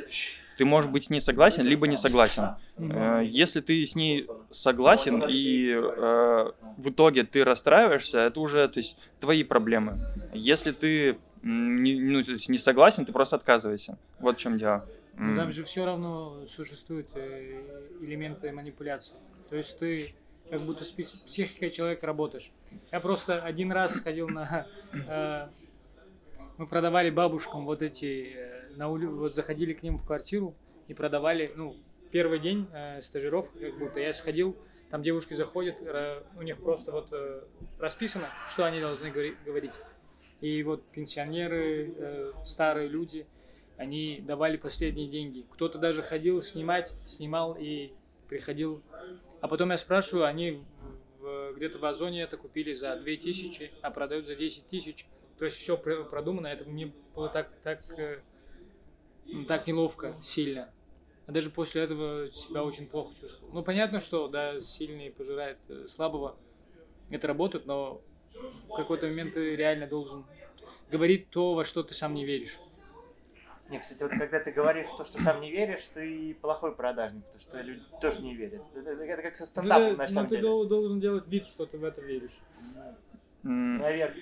ты 0.57 0.65
можешь 0.65 0.91
быть 0.91 1.05
с 1.05 1.11
ней 1.11 1.21
согласен, 1.21 1.65
либо 1.65 1.87
не 1.87 1.97
согласен. 1.97 2.57
Э, 2.77 3.23
Если 3.25 3.61
ты 3.61 3.85
с 3.85 3.95
ней 3.97 4.27
согласен 4.51 5.23
и 5.29 5.71
э, 5.73 6.53
в 6.77 6.91
итоге 6.91 7.25
ты 7.25 7.45
расстраиваешься, 7.45 8.21
это 8.21 8.41
уже 8.41 8.69
то 8.69 8.79
есть, 8.79 8.97
твои 9.21 9.45
проблемы. 9.45 9.99
Если 10.33 10.73
ты 10.73 11.19
не, 11.43 12.01
ну, 12.01 12.23
то 12.23 12.33
есть 12.33 12.49
не 12.49 12.59
согласен, 12.59 13.05
ты 13.05 13.13
просто 13.13 13.37
отказывайся. 13.37 13.99
Вот 14.21 14.37
в 14.37 14.39
чем 14.41 14.59
дело. 14.59 14.87
Но 15.19 15.37
там 15.37 15.53
же 15.53 15.63
все 15.65 15.85
равно 15.85 16.45
существуют 16.47 17.09
э, 17.15 17.61
элементы 18.01 18.51
манипуляции. 18.53 19.17
То 19.51 19.57
есть 19.57 19.79
ты 19.79 20.15
как 20.51 20.61
будто 20.63 20.85
с 20.85 20.93
пси- 20.93 21.25
психикой 21.27 21.71
человека 21.71 22.07
работаешь. 22.07 22.51
Я 22.93 23.01
просто 23.01 23.41
один 23.43 23.73
раз 23.73 24.01
ходил 24.01 24.29
на... 24.29 24.67
э, 24.93 25.49
мы 26.59 26.67
продавали 26.67 27.11
бабушкам 27.11 27.65
вот 27.65 27.83
эти... 27.83 28.37
э, 28.75 28.79
на 28.79 28.91
ули... 28.91 29.07
Вот 29.07 29.35
заходили 29.35 29.73
к 29.73 29.83
ним 29.83 29.99
в 29.99 30.07
квартиру 30.07 30.55
и 30.89 30.95
продавали, 30.95 31.53
ну, 31.57 31.77
первый 32.11 32.39
день 32.39 32.69
э, 32.73 33.01
стажировка, 33.01 33.59
как 33.59 33.79
будто 33.79 34.01
я 34.01 34.13
сходил, 34.13 34.57
там 34.91 35.03
девушки 35.03 35.35
заходят, 35.35 35.81
ра- 35.81 36.25
у 36.37 36.43
них 36.43 36.61
просто 36.63 36.93
вот 36.93 37.09
э, 37.13 37.45
расписано, 37.79 38.29
что 38.49 38.65
они 38.65 38.81
должны 38.81 39.09
говори- 39.09 39.37
говорить. 39.45 39.73
И 40.41 40.63
вот 40.63 40.85
пенсионеры, 40.91 41.95
э, 41.97 42.33
старые 42.45 42.89
люди, 42.89 43.27
они 43.77 44.21
давали 44.21 44.57
последние 44.57 45.09
деньги. 45.09 45.45
Кто-то 45.51 45.79
даже 45.79 46.03
ходил 46.03 46.43
снимать, 46.43 46.95
снимал 47.05 47.57
и 47.59 47.93
приходил. 48.29 48.83
А 49.41 49.49
потом 49.49 49.71
я 49.71 49.77
спрашиваю, 49.77 50.27
они 50.27 50.63
где-то 51.57 51.79
в 51.79 51.85
Озоне 51.85 52.23
это 52.23 52.37
купили 52.37 52.73
за 52.73 52.97
2000, 52.97 53.73
а 53.83 53.91
продают 53.91 54.27
за 54.27 54.35
10 54.37 54.67
тысяч. 54.67 55.07
То 55.39 55.45
есть 55.45 55.57
все 55.57 55.77
продумано, 55.77 56.47
это 56.47 56.65
мне 56.65 56.93
было 57.15 57.29
так, 57.29 57.51
так, 57.63 57.81
э, 57.99 58.21
ну, 59.31 59.45
так 59.47 59.67
неловко, 59.67 60.19
сильно. 60.21 60.75
А 61.27 61.33
даже 61.33 61.51
после 61.51 61.83
этого 61.83 62.31
себя 62.31 62.65
очень 62.65 62.89
плохо 62.89 63.15
чувствовал. 63.15 63.53
Ну, 63.55 63.63
понятно, 63.65 64.01
что, 64.01 64.29
да, 64.29 64.61
сильный 64.61 65.11
пожирает 65.11 65.61
э, 65.69 65.87
слабого. 65.87 66.41
Это 67.11 67.29
работает, 67.29 67.67
но 67.67 68.05
в 68.69 68.75
какой-то 68.75 69.07
момент 69.07 69.35
ты 69.35 69.57
реально 69.57 69.87
должен 69.89 70.27
говорить 70.89 71.31
то, 71.31 71.55
во 71.55 71.65
что 71.65 71.83
ты 71.85 71.95
сам 71.95 72.15
не 72.15 72.25
веришь. 72.25 72.65
Не, 73.69 73.79
кстати, 73.79 74.03
вот 74.03 74.11
когда 74.13 74.41
ты 74.41 74.53
говоришь 74.53 74.91
то, 74.91 75.05
что 75.05 75.19
сам 75.19 75.41
не 75.41 75.51
веришь, 75.51 75.89
ты 75.89 76.35
плохой 76.35 76.75
продажник, 76.77 77.25
потому 77.27 77.41
что 77.41 77.61
люди 77.63 77.85
тоже 77.99 78.23
не 78.23 78.35
верят. 78.35 78.63
Это, 78.75 79.23
как 79.23 79.37
со 79.37 79.45
Ну, 79.45 79.47
стендапом, 79.47 79.97
да, 79.97 80.03
на 80.05 80.09
но 80.09 80.11
самом 80.13 80.29
ты 80.29 80.37
деле. 80.37 80.43
дол- 80.43 80.69
должен 80.69 81.01
делать 81.01 81.27
вид, 81.27 81.47
что 81.47 81.67
ты 81.67 81.79
в 81.79 81.85
это 81.85 82.01
веришь. 82.03 82.45
М, 83.45 83.79
Наверное. 83.79 84.17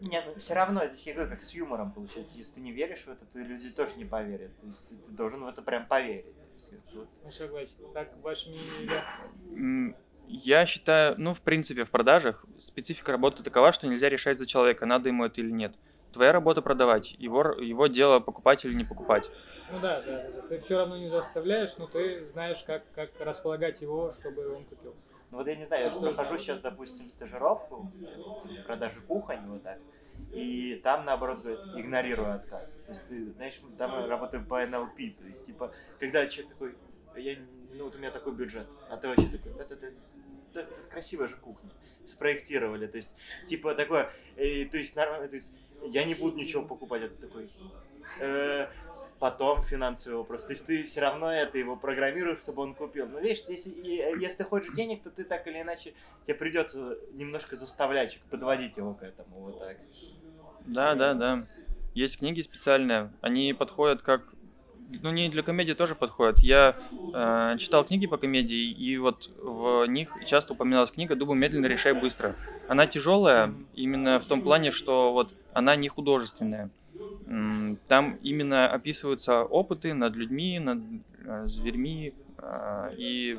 Не, 0.00 0.22
ну 0.22 0.34
все 0.36 0.54
равно, 0.54 0.86
здесь 0.86 1.06
я 1.06 1.14
говорю, 1.14 1.30
как 1.30 1.42
с 1.42 1.52
юмором 1.52 1.92
получается. 1.92 2.38
Если 2.38 2.54
ты 2.54 2.60
не 2.60 2.72
веришь 2.72 3.04
в 3.04 3.08
это, 3.08 3.26
то 3.26 3.38
люди 3.38 3.70
тоже 3.70 3.96
не 3.96 4.04
поверят. 4.04 4.58
То 4.60 4.66
есть 4.66 4.88
ты, 4.88 4.96
ты 4.96 5.10
должен 5.12 5.44
в 5.44 5.48
это 5.48 5.62
прям 5.62 5.86
поверить. 5.86 6.24
Есть, 6.56 6.72
вот. 6.94 7.08
Ну, 7.22 7.30
согласен. 7.30 7.84
Так, 7.92 8.16
ваше 8.22 8.48
мнение, 8.48 8.72
Илья? 8.82 9.94
Я 10.32 10.64
считаю, 10.64 11.16
ну, 11.18 11.34
в 11.34 11.42
принципе, 11.42 11.84
в 11.84 11.90
продажах 11.90 12.44
специфика 12.58 13.12
работы 13.12 13.42
такова, 13.42 13.72
что 13.72 13.88
нельзя 13.88 14.08
решать 14.08 14.38
за 14.38 14.46
человека, 14.46 14.86
надо 14.86 15.08
ему 15.08 15.24
это 15.24 15.40
или 15.40 15.50
нет. 15.50 15.74
Твоя 16.12 16.32
работа 16.32 16.62
продавать, 16.62 17.12
его, 17.18 17.52
его 17.60 17.88
дело 17.88 18.20
покупать 18.20 18.64
или 18.64 18.74
не 18.74 18.84
покупать. 18.84 19.30
Ну 19.70 19.80
да, 19.80 20.02
да, 20.02 20.30
да. 20.30 20.42
Ты 20.42 20.58
все 20.60 20.76
равно 20.78 20.96
не 20.96 21.08
заставляешь, 21.08 21.76
но 21.78 21.86
ты 21.86 22.26
знаешь, 22.28 22.62
как, 22.64 22.84
как 22.92 23.10
располагать 23.20 23.82
его, 23.82 24.10
чтобы 24.12 24.54
он 24.54 24.64
купил. 24.64 24.94
Ну 25.30 25.38
вот 25.38 25.46
я 25.46 25.54
не 25.54 25.64
знаю, 25.64 25.84
я 25.84 25.90
Что 25.90 26.00
прохожу 26.00 26.38
сейчас, 26.38 26.60
допустим, 26.60 27.08
стажировку, 27.08 27.92
типа, 28.42 28.62
продажи 28.66 29.00
кухонь, 29.02 29.46
вот 29.46 29.62
так, 29.62 29.78
и 30.32 30.80
там, 30.82 31.04
наоборот, 31.04 31.40
говорят, 31.40 31.60
игнорирую 31.76 32.34
отказ. 32.34 32.76
То 32.84 32.90
есть 32.90 33.06
ты, 33.08 33.32
знаешь, 33.32 33.60
там 33.78 33.92
мы 33.92 34.06
работаем 34.06 34.44
по 34.44 34.64
НЛП, 34.64 34.96
то 35.18 35.24
есть, 35.26 35.44
типа, 35.44 35.72
когда 35.98 36.26
человек 36.26 36.52
такой, 36.52 36.76
я, 37.16 37.36
ну 37.72 37.84
вот 37.84 37.94
у 37.94 37.98
меня 37.98 38.10
такой 38.10 38.34
бюджет, 38.34 38.66
а 38.88 38.96
ты 38.96 39.08
вообще 39.08 39.28
такой, 39.28 39.52
это, 39.52 39.74
это, 39.74 39.92
это 40.52 40.68
красивая 40.90 41.28
же 41.28 41.36
кухня, 41.36 41.70
спроектировали, 42.06 42.86
то 42.86 42.96
есть, 42.96 43.14
типа, 43.48 43.74
такое, 43.74 44.10
э, 44.36 44.64
то 44.66 44.78
есть, 44.78 44.96
нормально, 44.96 45.28
то 45.28 45.36
есть, 45.36 45.52
я 45.84 46.04
не 46.04 46.14
буду 46.14 46.36
ничего 46.36 46.64
покупать, 46.64 47.02
это 47.02 47.14
такой, 47.14 47.48
э, 48.20 48.68
потом 49.20 49.62
финансовый 49.62 50.16
вопрос. 50.16 50.44
То 50.46 50.52
есть 50.54 50.66
ты 50.66 50.82
все 50.82 51.00
равно 51.00 51.30
это 51.32 51.58
его 51.58 51.76
программируешь, 51.76 52.40
чтобы 52.40 52.62
он 52.62 52.74
купил. 52.74 53.06
Но 53.06 53.20
видишь, 53.20 53.44
если, 53.46 53.70
и- 53.70 54.20
если 54.20 54.42
хочешь 54.42 54.74
денег, 54.74 55.02
то 55.04 55.10
ты 55.10 55.24
так 55.24 55.46
или 55.46 55.60
иначе 55.60 55.94
тебе 56.26 56.34
придется 56.34 56.96
немножко 57.12 57.54
заставлять, 57.54 58.18
подводить 58.30 58.78
его 58.78 58.94
к 58.94 59.02
этому 59.02 59.40
вот 59.40 59.58
так. 59.60 59.76
Да, 60.66 60.94
да, 60.94 61.14
да. 61.14 61.46
Есть 61.94 62.18
книги 62.18 62.40
специальные, 62.40 63.12
они 63.20 63.52
подходят 63.52 64.02
как... 64.02 64.22
Ну, 65.02 65.12
не 65.12 65.28
для 65.28 65.42
комедии 65.42 65.72
тоже 65.72 65.94
подходят. 65.94 66.40
Я 66.40 66.76
э, 67.12 67.56
читал 67.58 67.84
книги 67.84 68.06
по 68.06 68.16
комедии, 68.16 68.70
и 68.72 68.96
вот 68.98 69.30
в 69.36 69.86
них 69.86 70.16
часто 70.26 70.54
упоминалась 70.54 70.90
книга 70.90 71.14
«Дуба 71.14 71.34
медленно, 71.34 71.66
решай 71.66 71.92
быстро». 71.92 72.34
Она 72.68 72.86
тяжелая 72.88 73.54
именно 73.74 74.18
в 74.18 74.24
том 74.24 74.42
плане, 74.42 74.72
что 74.72 75.12
вот 75.12 75.32
она 75.52 75.76
не 75.76 75.88
художественная. 75.88 76.70
Там 77.86 78.18
именно 78.22 78.68
описываются 78.68 79.44
опыты 79.44 79.94
над 79.94 80.16
людьми, 80.16 80.58
над 80.58 80.80
э, 81.24 81.46
зверьми, 81.46 82.12
а, 82.38 82.90
и 82.96 83.38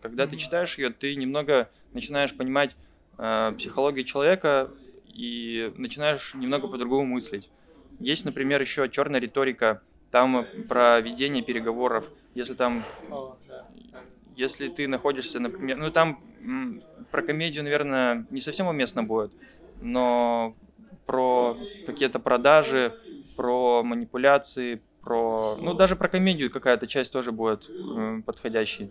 когда 0.00 0.26
ты 0.26 0.38
читаешь 0.38 0.78
ее, 0.78 0.88
ты 0.88 1.14
немного 1.14 1.68
начинаешь 1.92 2.34
понимать 2.34 2.74
э, 3.18 3.52
психологию 3.58 4.04
человека 4.04 4.70
и 5.06 5.70
начинаешь 5.76 6.32
немного 6.32 6.66
по-другому 6.66 7.04
мыслить. 7.14 7.50
Есть, 8.00 8.24
например, 8.24 8.62
еще 8.62 8.88
черная 8.88 9.20
риторика, 9.20 9.82
там 10.10 10.46
про 10.66 10.98
ведение 11.00 11.42
переговоров. 11.42 12.10
Если 12.34 12.54
там, 12.54 12.84
если 14.34 14.68
ты 14.68 14.88
находишься, 14.88 15.40
например, 15.40 15.76
ну 15.76 15.90
там 15.90 16.22
про 17.10 17.22
комедию, 17.22 17.64
наверное, 17.64 18.26
не 18.30 18.40
совсем 18.40 18.66
уместно 18.66 19.02
будет, 19.02 19.30
но 19.82 20.56
про 21.06 21.68
какие-то 21.84 22.18
продажи, 22.20 22.96
про 23.36 23.82
манипуляции, 23.82 24.82
про, 25.00 25.56
ну 25.60 25.74
даже 25.74 25.96
про 25.96 26.08
комедию 26.08 26.50
какая-то 26.50 26.86
часть 26.86 27.12
тоже 27.12 27.32
будет 27.32 27.72
э, 27.86 28.22
подходящей. 28.24 28.90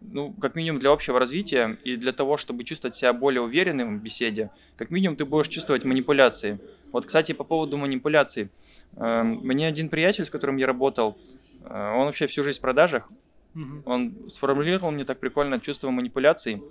Ну, 0.00 0.32
как 0.32 0.54
минимум 0.56 0.80
для 0.80 0.90
общего 0.92 1.18
развития 1.18 1.78
и 1.84 1.96
для 1.96 2.12
того, 2.12 2.36
чтобы 2.38 2.64
чувствовать 2.64 2.94
себя 2.96 3.12
более 3.12 3.42
уверенным 3.42 3.98
в 3.98 4.02
беседе, 4.02 4.50
как 4.76 4.90
минимум 4.90 5.16
ты 5.16 5.26
будешь 5.26 5.48
чувствовать 5.48 5.84
манипуляции. 5.84 6.60
Вот, 6.90 7.04
кстати, 7.06 7.32
по 7.32 7.44
поводу 7.44 7.76
манипуляций. 7.76 8.50
Э, 8.96 9.22
Мне 9.22 9.66
один 9.68 9.88
приятель, 9.90 10.24
с 10.24 10.30
которым 10.30 10.56
я 10.56 10.66
работал, 10.66 11.18
э, 11.62 11.92
он 11.96 12.06
вообще 12.06 12.26
всю 12.26 12.42
жизнь 12.42 12.58
в 12.58 12.62
продажах, 12.62 13.10
Мгм. 13.54 13.82
он 13.84 14.28
сформулировал 14.28 14.90
мне 14.92 15.04
так 15.04 15.18
прикольно 15.20 15.60
чувство 15.60 15.90
манипуляций. 15.90 16.64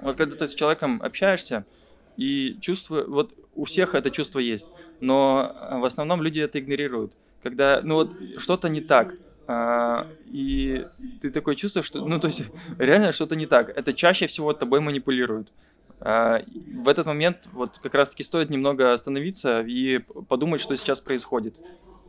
Вот 0.00 0.16
когда 0.16 0.36
ты 0.36 0.48
с 0.48 0.54
человеком 0.54 1.00
общаешься 1.02 1.66
и 2.16 2.58
чувство, 2.60 3.04
вот 3.06 3.34
у 3.54 3.64
всех 3.64 3.94
это 3.94 4.10
чувство 4.10 4.38
есть, 4.38 4.74
но 5.00 5.52
э, 5.54 5.78
в 5.78 5.84
основном 5.84 6.22
люди 6.22 6.40
это 6.40 6.58
игнорируют. 6.58 7.16
Когда, 7.42 7.80
ну 7.82 7.94
вот 7.96 8.16
что-то 8.38 8.68
не 8.68 8.80
так, 8.80 9.18
а, 9.46 10.06
и 10.24 10.86
ты 11.20 11.30
такое 11.30 11.54
чувствуешь, 11.54 11.86
что, 11.86 12.00
ну 12.06 12.18
то 12.18 12.28
есть 12.28 12.44
реально 12.78 13.12
что-то 13.12 13.36
не 13.36 13.46
так. 13.46 13.68
Это 13.68 13.92
чаще 13.92 14.26
всего 14.26 14.52
тобой 14.52 14.80
манипулируют. 14.80 15.52
А, 16.00 16.40
в 16.72 16.88
этот 16.88 17.06
момент 17.06 17.48
вот 17.52 17.78
как 17.78 17.94
раз-таки 17.94 18.22
стоит 18.22 18.50
немного 18.50 18.92
остановиться 18.92 19.60
и 19.62 19.98
подумать, 19.98 20.60
что 20.60 20.74
сейчас 20.76 21.00
происходит. 21.00 21.60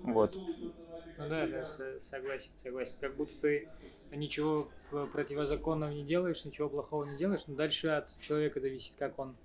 Вот. 0.04 0.34
Ну 1.18 1.30
да, 1.30 1.48
да, 1.48 1.64
со- 1.66 2.00
согласен, 2.00 2.52
согласен. 2.56 2.98
Как 3.00 3.16
будто 3.16 3.34
ты 3.42 3.70
ничего 4.12 4.68
п- 4.90 5.08
противозаконного 5.08 5.92
не 5.92 6.04
делаешь, 6.04 6.44
ничего 6.46 6.70
плохого 6.70 7.06
не 7.06 7.18
делаешь, 7.18 7.44
но 7.48 7.56
дальше 7.56 7.88
от 7.88 8.18
человека 8.20 8.60
зависит, 8.60 8.96
как 8.98 9.18
он, 9.20 9.36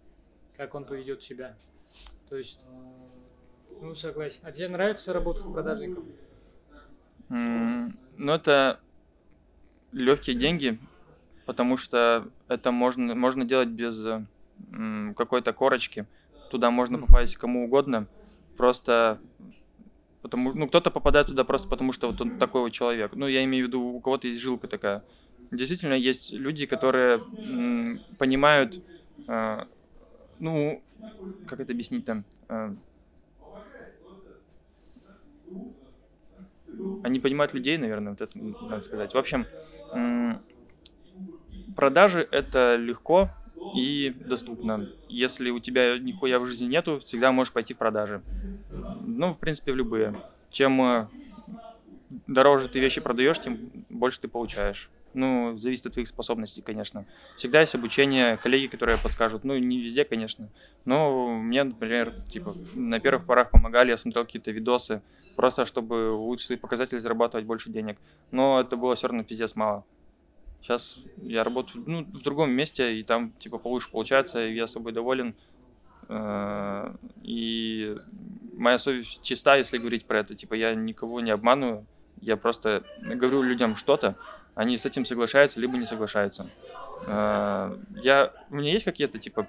как 0.61 0.75
он 0.75 0.85
поведет 0.85 1.23
себя. 1.23 1.57
То 2.29 2.37
есть, 2.37 2.67
ну 3.81 3.95
согласен. 3.95 4.47
А 4.47 4.53
тебе 4.53 4.69
нравится 4.69 5.13
работа 5.13 5.43
продажником? 5.53 6.05
М, 7.31 7.99
Ну, 8.17 8.33
это 8.35 8.83
легкие 9.93 10.37
деньги, 10.37 10.79
потому 11.47 11.77
что 11.77 12.33
это 12.49 12.73
можно, 12.73 13.15
можно 13.15 13.45
делать 13.45 13.69
без 13.69 14.05
м, 14.05 15.15
какой-то 15.17 15.53
корочки. 15.53 16.09
Туда 16.49 16.71
можно 16.71 16.99
попасть 16.99 17.37
кому 17.37 17.65
угодно. 17.67 18.09
Просто 18.57 19.21
потому, 20.21 20.53
ну, 20.55 20.69
кто-то 20.69 20.91
попадает 20.91 21.29
туда 21.29 21.45
просто 21.45 21.69
потому, 21.69 21.93
что 21.93 22.09
вот 22.09 22.21
он 22.21 22.33
такой 22.33 22.63
вот 22.63 22.71
человек. 22.71 23.13
Ну, 23.15 23.27
я 23.27 23.45
имею 23.45 23.65
в 23.67 23.69
виду, 23.69 23.81
у 23.83 24.01
кого-то 24.01 24.29
есть 24.29 24.41
жилка 24.41 24.69
такая. 24.69 25.05
Действительно, 25.51 25.95
есть 25.95 26.33
люди, 26.33 26.67
которые 26.67 27.27
м, 27.43 28.05
понимают, 28.19 28.81
э, 29.29 29.65
ну, 30.41 30.83
как 31.47 31.61
это 31.61 31.73
объяснить 31.73 32.05
там, 32.05 32.25
э, 32.49 32.75
они 37.03 37.21
понимают 37.21 37.55
людей, 37.55 37.77
наверное, 37.79 38.11
вот 38.13 38.21
это 38.21 38.33
надо 38.37 38.83
сказать. 38.83 39.15
В 39.15 39.19
общем, 39.19 39.47
продажи 41.77 42.27
это 42.31 42.77
легко 42.77 43.31
и 43.75 44.15
доступно. 44.25 44.89
Если 45.09 45.51
у 45.51 45.61
тебя 45.61 45.99
нихуя 45.99 46.39
в 46.39 46.47
жизни 46.47 46.67
нету, 46.67 46.99
всегда 47.01 47.33
можешь 47.33 47.53
пойти 47.53 47.75
в 47.75 47.79
продажи. 47.79 48.23
Ну, 49.07 49.33
в 49.33 49.39
принципе, 49.39 49.73
в 49.73 49.77
любые. 49.77 50.23
Чем 50.51 50.81
э, 50.83 51.09
дороже 52.27 52.69
ты 52.69 52.81
вещи 52.81 53.01
продаешь, 53.01 53.41
тем 53.41 53.71
больше 53.89 54.21
ты 54.21 54.29
получаешь. 54.29 54.91
Ну, 55.13 55.57
зависит 55.59 55.87
от 55.87 55.93
твоих 55.95 56.09
способностей, 56.09 56.63
конечно. 56.63 57.05
Всегда 57.37 57.61
есть 57.61 57.75
обучение, 57.75 58.37
коллеги, 58.37 58.67
которые 58.69 58.99
подскажут. 58.99 59.45
Ну, 59.45 59.57
не 59.59 59.81
везде, 59.81 60.05
конечно. 60.05 60.49
Но 60.85 61.29
мне, 61.29 61.65
например, 61.65 62.15
типа, 62.31 62.55
на 62.75 63.01
первых 63.01 63.27
порах 63.27 63.51
помогали, 63.51 63.91
я 63.91 63.97
смотрел 63.97 64.25
какие-то 64.25 64.51
видосы, 64.53 65.03
просто 65.37 65.67
чтобы 65.67 66.13
улучшить 66.13 66.47
свои 66.47 66.59
показатели, 66.59 66.99
зарабатывать 66.99 67.47
больше 67.47 67.71
денег. 67.71 67.99
Но 68.31 68.61
это 68.61 68.77
было 68.77 68.95
все 68.95 69.09
равно 69.09 69.25
пиздец 69.25 69.57
мало. 69.57 69.85
Сейчас 70.61 70.99
я 71.23 71.43
работаю 71.43 71.83
ну, 71.87 72.05
в 72.05 72.23
другом 72.23 72.53
месте, 72.53 72.99
и 72.99 73.03
там 73.03 73.33
типа 73.39 73.59
получше 73.59 73.91
получается, 73.91 74.47
и 74.47 74.55
я 74.55 74.67
собой 74.67 74.93
доволен. 74.93 75.35
Э, 76.09 76.95
И 77.23 77.97
моя 78.57 78.79
совесть 78.79 79.23
чиста, 79.23 79.57
если 79.57 79.79
говорить 79.79 80.05
про 80.05 80.21
это. 80.21 80.35
Типа 80.35 80.55
я 80.55 80.75
никого 80.75 81.21
не 81.21 81.31
обманываю, 81.31 81.87
я 82.21 82.37
просто 82.37 82.85
говорю 83.01 83.43
людям 83.43 83.75
что-то, 83.75 84.17
они 84.55 84.77
с 84.79 84.87
этим 84.87 85.05
соглашаются, 85.05 85.61
либо 85.61 85.77
не 85.77 85.87
соглашаются. 85.87 86.49
Э, 87.07 87.77
Я, 88.03 88.33
у 88.51 88.57
меня 88.57 88.73
есть 88.73 88.85
какие-то 88.85 89.19
типа 89.19 89.47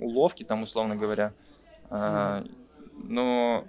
уловки, 0.00 0.44
там 0.44 0.62
условно 0.62 0.96
говоря, 0.96 1.32
Э, 1.90 2.44
но 3.04 3.64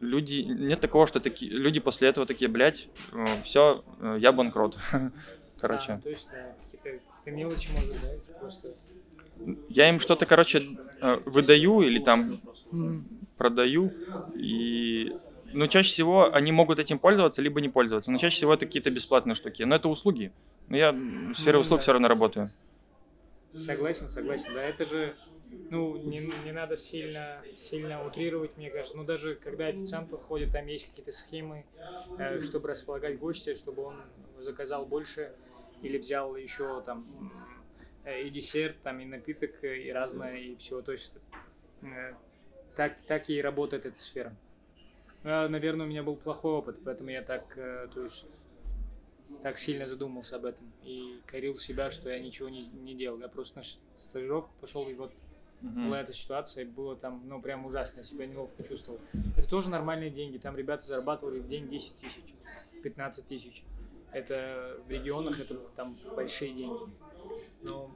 люди 0.00 0.40
нет 0.42 0.80
такого, 0.80 1.06
что 1.06 1.20
такие 1.20 1.52
люди 1.52 1.80
после 1.80 2.08
этого 2.08 2.26
такие, 2.26 2.50
блядь, 2.50 2.88
все, 3.44 3.84
я 4.18 4.32
банкрот. 4.32 4.78
Короче, 5.60 5.92
А, 5.92 5.98
то 6.00 6.08
есть, 6.08 6.28
да, 6.32 6.54
какие-то, 6.64 7.04
какие-то 7.18 7.30
мелочи, 7.38 7.68
может, 7.72 7.92
да, 7.92 8.38
просто... 8.40 8.68
я 9.68 9.90
им 9.90 10.00
что-то, 10.00 10.24
короче, 10.24 10.62
э, 11.02 11.18
выдаю 11.26 11.82
или 11.82 11.98
там 11.98 12.38
продаю, 13.36 13.92
и 14.34 15.14
ну, 15.52 15.66
чаще 15.66 15.90
всего 15.90 16.32
они 16.32 16.52
могут 16.52 16.78
этим 16.78 16.98
пользоваться, 16.98 17.42
либо 17.42 17.60
не 17.60 17.68
пользоваться. 17.68 18.10
Но 18.10 18.18
чаще 18.18 18.36
всего 18.36 18.54
это 18.54 18.66
какие-то 18.66 18.90
бесплатные 18.90 19.34
штуки. 19.34 19.62
Но 19.62 19.74
это 19.76 19.88
услуги. 19.88 20.32
Но 20.68 20.76
я 20.76 20.92
в 20.92 21.34
сфере 21.34 21.54
Ну, 21.54 21.60
услуг 21.60 21.78
да. 21.78 21.82
все 21.82 21.92
равно 21.92 22.08
работаю. 22.08 22.48
Согласен, 23.56 24.08
согласен, 24.08 24.54
да, 24.54 24.62
это 24.62 24.84
же, 24.84 25.16
ну, 25.70 25.96
не, 25.96 26.32
не 26.44 26.52
надо 26.52 26.76
сильно, 26.76 27.42
сильно 27.52 28.06
утрировать, 28.06 28.56
мне 28.56 28.70
кажется, 28.70 28.96
ну, 28.96 29.02
даже 29.02 29.34
когда 29.34 29.66
официант 29.66 30.08
подходит, 30.08 30.52
там 30.52 30.66
есть 30.66 30.88
какие-то 30.88 31.10
схемы, 31.10 31.64
э, 32.16 32.38
чтобы 32.38 32.68
располагать 32.68 33.18
гостя, 33.18 33.56
чтобы 33.56 33.82
он 33.82 33.96
заказал 34.38 34.86
больше 34.86 35.32
или 35.82 35.98
взял 35.98 36.36
еще 36.36 36.80
там 36.82 37.04
э, 38.04 38.22
и 38.22 38.30
десерт, 38.30 38.80
там 38.82 39.00
и 39.00 39.04
напиток, 39.04 39.64
э, 39.64 39.78
и 39.80 39.90
разное, 39.90 40.36
и 40.36 40.54
все, 40.54 40.80
то 40.80 40.92
есть 40.92 41.18
так, 42.76 43.00
так 43.00 43.28
и 43.30 43.42
работает 43.42 43.84
эта 43.84 44.00
сфера. 44.00 44.32
Ну, 45.22 45.48
наверное, 45.48 45.86
у 45.86 45.88
меня 45.88 46.02
был 46.02 46.16
плохой 46.16 46.52
опыт, 46.52 46.76
поэтому 46.84 47.10
я 47.10 47.22
так, 47.22 47.42
э, 47.56 47.88
то 47.92 48.02
есть, 48.02 48.26
так 49.42 49.58
сильно 49.58 49.86
задумался 49.86 50.36
об 50.36 50.44
этом 50.44 50.66
и 50.82 51.20
корил 51.26 51.54
себя, 51.54 51.90
что 51.90 52.10
я 52.10 52.18
ничего 52.18 52.48
не, 52.48 52.66
не 52.68 52.94
делал. 52.94 53.18
Я 53.20 53.28
просто 53.28 53.58
на 53.58 53.62
стажировку 53.96 54.52
пошел, 54.60 54.88
и 54.88 54.94
вот 54.94 55.12
Мгм. 55.60 55.84
была 55.84 56.00
эта 56.00 56.12
ситуация, 56.14 56.64
было 56.64 56.96
там, 56.96 57.22
ну, 57.28 57.40
прям 57.42 57.66
ужасно, 57.66 57.98
я 58.00 58.04
себя 58.04 58.26
неловко 58.26 58.62
чувствовал. 58.62 58.98
Это 59.36 59.46
тоже 59.48 59.68
нормальные 59.68 60.10
деньги, 60.10 60.38
там 60.38 60.56
ребята 60.56 60.86
зарабатывали 60.86 61.38
в 61.38 61.48
день 61.48 61.68
10 61.68 61.96
тысяч, 61.96 62.34
15 62.82 63.26
тысяч. 63.26 63.62
Это 64.12 64.78
в 64.86 64.90
регионах, 64.90 65.38
это 65.38 65.56
там 65.76 65.98
большие 66.16 66.52
деньги. 66.54 66.80
Но 67.62 67.90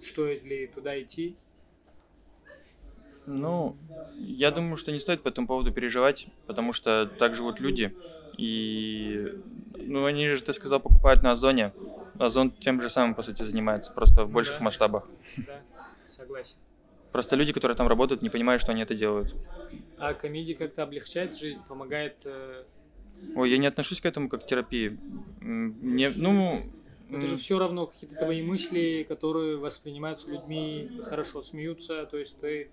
стоит 0.00 0.44
ли 0.44 0.66
туда 0.66 1.00
идти? 1.00 1.36
Ну, 3.26 3.76
я 4.14 4.50
думаю, 4.50 4.76
что 4.76 4.92
не 4.92 5.00
стоит 5.00 5.22
по 5.22 5.28
этому 5.28 5.46
поводу 5.46 5.72
переживать, 5.72 6.28
потому 6.46 6.72
что 6.72 7.10
так 7.18 7.34
живут 7.34 7.60
люди. 7.60 7.92
И, 8.38 9.34
ну, 9.74 10.04
они 10.04 10.28
же, 10.28 10.42
ты 10.42 10.52
сказал, 10.52 10.80
покупают 10.80 11.22
на 11.22 11.32
Озоне. 11.32 11.72
Озон 12.18 12.50
тем 12.50 12.80
же 12.80 12.88
самым, 12.88 13.14
по 13.14 13.22
сути, 13.22 13.42
занимается, 13.42 13.92
просто 13.92 14.24
в 14.24 14.30
больших 14.30 14.58
да. 14.58 14.64
масштабах. 14.64 15.08
Да, 15.36 15.60
согласен. 16.04 16.56
Просто 17.12 17.36
люди, 17.36 17.52
которые 17.52 17.76
там 17.76 17.88
работают, 17.88 18.22
не 18.22 18.30
понимают, 18.30 18.60
что 18.62 18.72
они 18.72 18.82
это 18.82 18.94
делают. 18.94 19.34
А 19.98 20.14
комедия 20.14 20.54
как-то 20.54 20.82
облегчает 20.82 21.36
жизнь, 21.36 21.60
помогает 21.66 22.16
э, 22.24 22.64
Ой, 23.34 23.50
я 23.50 23.58
не 23.58 23.66
отношусь 23.66 24.00
к 24.00 24.06
этому 24.06 24.28
как 24.28 24.44
к 24.44 24.46
терапии. 24.46 24.98
Мне, 25.40 26.12
ну, 26.14 26.62
Это 27.10 27.22
же 27.22 27.36
все 27.36 27.58
равно 27.58 27.86
какие-то 27.86 28.16
твои 28.16 28.42
мысли, 28.42 29.06
которые 29.08 29.56
воспринимаются 29.56 30.30
людьми 30.30 31.00
хорошо, 31.04 31.42
смеются, 31.42 32.06
то 32.06 32.18
есть 32.18 32.38
ты 32.40 32.70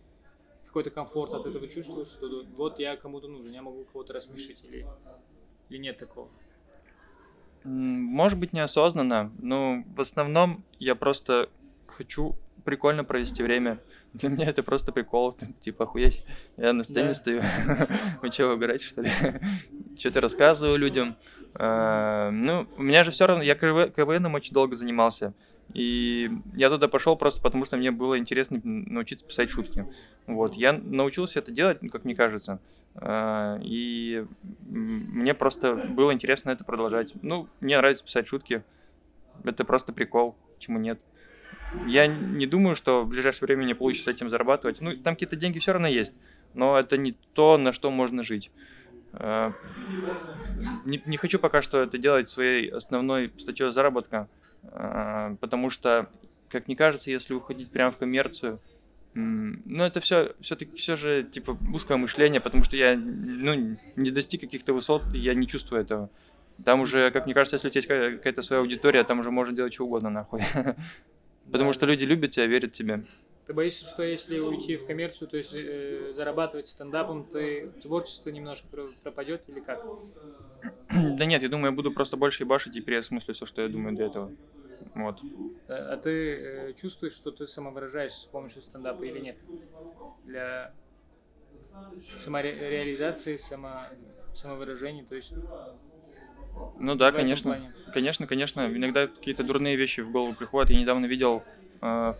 какой-то 0.73 0.89
комфорт 0.89 1.35
от 1.35 1.45
этого 1.45 1.67
чувствуешь, 1.67 2.07
что 2.07 2.43
вот 2.57 2.79
я 2.79 2.97
кому-то 2.97 3.27
нужен, 3.27 3.51
я 3.51 3.61
могу 3.61 3.83
кого-то 3.83 4.11
рассмешить 4.11 4.63
или, 4.63 4.87
или 5.69 5.77
нет 5.77 5.99
такого. 5.99 6.29
может 7.63 8.39
быть, 8.39 8.53
неосознанно, 8.53 9.31
но 9.37 9.83
в 9.95 10.01
основном 10.01 10.63
я 10.79 10.95
просто 10.95 11.47
хочу 11.85 12.35
прикольно 12.65 13.03
провести 13.03 13.43
время. 13.43 13.79
Для 14.13 14.29
меня 14.29 14.47
это 14.47 14.63
просто 14.63 14.91
прикол, 14.91 15.37
типа, 15.59 15.83
охуеть, 15.83 16.25
я 16.57 16.73
на 16.73 16.83
сцене 16.83 17.09
Да. 17.09 17.13
стою, 17.13 17.43
вы 18.23 18.31
что, 18.31 18.51
угорать, 18.51 18.81
что 18.81 19.03
ли? 19.03 19.11
Что-то 19.97 20.21
рассказываю 20.21 20.77
людям. 20.77 21.15
А, 21.55 22.31
Ну, 22.31 22.67
у 22.77 22.83
меня 22.83 23.03
же 23.03 23.11
все 23.11 23.27
равно, 23.27 23.43
я 23.43 23.55
КВ 23.55 23.91
КВНом 23.95 24.33
очень 24.33 24.53
долго 24.53 24.75
занимался, 24.75 25.33
и 25.73 26.31
я 26.55 26.69
туда 26.69 26.87
пошел 26.87 27.15
просто 27.15 27.41
потому, 27.41 27.65
что 27.65 27.77
мне 27.77 27.91
было 27.91 28.17
интересно 28.17 28.59
научиться 28.63 29.25
писать 29.25 29.49
шутки. 29.49 29.85
Вот, 30.27 30.55
я 30.55 30.73
научился 30.73 31.39
это 31.39 31.51
делать, 31.51 31.81
ну, 31.81 31.89
как 31.89 32.05
мне 32.05 32.15
кажется, 32.15 32.59
А, 32.95 33.59
и 33.63 34.25
мне 34.67 35.33
просто 35.33 35.75
было 35.75 36.13
интересно 36.13 36.51
это 36.51 36.63
продолжать. 36.63 37.13
Ну, 37.23 37.47
мне 37.59 37.77
нравится 37.77 38.03
писать 38.03 38.27
шутки, 38.27 38.63
это 39.43 39.65
просто 39.65 39.93
прикол, 39.93 40.35
почему 40.55 40.79
нет. 40.79 40.99
Я 41.87 42.05
не 42.07 42.45
думаю, 42.45 42.75
что 42.75 43.01
в 43.03 43.07
ближайшее 43.07 43.47
время 43.47 43.63
мне 43.63 43.73
получится 43.75 44.11
этим 44.11 44.29
зарабатывать. 44.29 44.79
Ну, 44.79 44.95
там 44.97 45.15
какие-то 45.15 45.35
деньги 45.35 45.57
все 45.57 45.73
равно 45.73 45.87
есть, 45.87 46.13
но 46.53 46.77
это 46.77 46.97
не 46.97 47.13
то, 47.33 47.57
на 47.57 47.73
что 47.73 47.89
можно 47.89 48.21
жить. 48.21 48.51
А, 49.13 49.53
Не, 50.55 51.01
не 51.05 51.17
хочу 51.17 51.39
пока 51.39 51.61
что 51.61 51.81
это 51.81 51.97
делать 51.97 52.29
своей 52.29 52.69
основной 52.69 53.33
статьей 53.37 53.71
заработка, 53.71 54.29
а, 54.63 55.35
потому 55.41 55.69
что, 55.69 56.11
как 56.47 56.67
мне 56.67 56.75
кажется, 56.75 57.09
если 57.11 57.33
уходить 57.33 57.71
прямо 57.71 57.91
в 57.91 57.97
коммерцию, 57.97 58.61
м, 59.15 59.61
ну, 59.65 59.83
это 59.83 59.99
все, 60.01 60.35
все-таки 60.41 60.73
все 60.75 60.95
же, 60.95 61.23
типа, 61.23 61.57
узкое 61.71 61.97
мышление, 61.97 62.41
потому 62.41 62.63
что 62.63 62.77
я, 62.77 62.95
ну, 62.97 63.77
не 63.95 64.11
достиг 64.11 64.41
каких-то 64.41 64.73
высот, 64.73 65.13
я 65.13 65.33
не 65.33 65.47
чувствую 65.47 65.81
этого. 65.81 66.09
Там 66.63 66.81
уже, 66.81 67.11
как 67.11 67.25
мне 67.25 67.33
кажется, 67.33 67.55
если 67.55 67.69
у 67.69 67.71
тебя 67.71 67.79
есть 67.79 67.87
ка- 67.87 68.17
какая-то 68.17 68.41
своя 68.43 68.61
аудитория, 68.61 69.03
там 69.03 69.19
уже 69.19 69.31
можно 69.31 69.55
делать 69.55 69.73
что 69.73 69.85
угодно, 69.85 70.09
нахуй. 70.09 70.41
Потому 71.51 71.73
что 71.73 71.85
люди 71.85 72.03
любят 72.05 72.31
тебя, 72.31 72.47
верят 72.47 72.73
тебе. 72.73 73.05
Ты 73.45 73.53
боишься, 73.53 73.85
что 73.85 74.03
если 74.03 74.39
уйти 74.39 74.77
в 74.77 74.85
коммерцию, 74.85 75.27
то 75.27 75.37
есть 75.37 75.53
э, 75.53 76.11
зарабатывать 76.13 76.67
стендапом, 76.67 77.25
ты 77.27 77.71
творчество 77.81 78.29
немножко 78.29 78.69
про- 78.69 78.93
пропадет 79.01 79.47
или 79.49 79.59
как? 79.59 79.89
Да 81.17 81.25
нет, 81.25 81.41
я 81.41 81.49
думаю, 81.49 81.71
я 81.71 81.75
буду 81.75 81.91
просто 81.91 82.17
больше 82.17 82.43
ебашить 82.43 82.75
и 82.75 82.81
переосмыслю 82.81 83.33
все, 83.33 83.45
что 83.45 83.61
я 83.61 83.69
думаю 83.69 83.95
до 83.95 84.03
этого. 84.03 84.33
Вот. 84.95 85.25
А 85.67 85.93
а 85.93 85.97
ты 85.97 86.69
э, 86.69 86.73
чувствуешь, 86.73 87.13
что 87.13 87.31
ты 87.31 87.45
самовыражаешься 87.47 88.21
с 88.23 88.27
помощью 88.27 88.61
стендапа 88.61 89.03
или 89.05 89.19
нет? 89.19 89.39
Для 90.23 90.75
самореализации, 92.15 93.35
само, 93.37 93.91
самовыражения, 94.31 95.05
то 95.05 95.15
есть 95.15 95.37
Ну 96.77 96.95
да, 96.95 97.11
конечно. 97.11 97.75
Конечно, 97.91 98.27
конечно. 98.27 98.61
Иногда 98.75 99.07
какие-то 99.07 99.43
дурные 99.43 99.75
вещи 99.75 100.01
в 100.01 100.11
голову 100.11 100.35
приходят. 100.35 100.69
Я 100.71 100.79
недавно 100.79 101.05
видел 101.05 101.47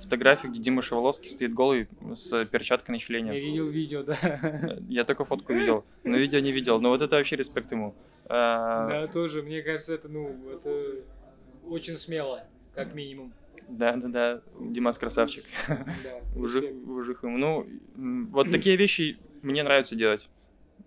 фотографию, 0.02 0.52
где 0.52 0.62
Дима 0.62 0.82
Шаволовский 0.82 1.30
стоит 1.30 1.54
голый 1.54 1.88
с 2.16 2.46
перчаткой 2.46 2.94
на 2.94 2.96
Я 2.98 3.00
члене. 3.00 3.40
видел 3.40 3.70
видео, 3.70 4.04
да. 4.04 4.78
Я 4.90 5.04
только 5.06 5.24
фотку 5.26 5.54
видел, 5.54 5.86
но 6.04 6.18
видео 6.18 6.40
не 6.40 6.52
видел. 6.52 6.82
Но 6.82 6.90
вот 6.90 7.02
это 7.02 7.16
вообще 7.16 7.36
респект 7.38 7.72
ему. 7.72 7.96
А, 8.26 8.88
Да, 8.90 9.08
тоже, 9.08 9.42
мне 9.42 9.62
кажется, 9.62 9.94
это, 9.94 10.10
ну, 10.10 10.36
это 10.54 11.04
очень 11.68 11.98
смело, 11.98 12.44
как 12.76 12.94
минимум. 12.94 13.34
Да, 13.70 13.96
да, 13.96 14.08
да. 14.08 14.42
Димас 14.60 14.98
красавчик. 14.98 15.46
Да, 15.68 16.22
Ужих, 16.36 17.24
ему. 17.24 17.38
Ну, 17.38 17.68
вот 18.32 18.52
такие 18.52 18.76
вещи 18.76 19.18
мне 19.42 19.64
нравится 19.64 19.96
делать. 19.96 20.30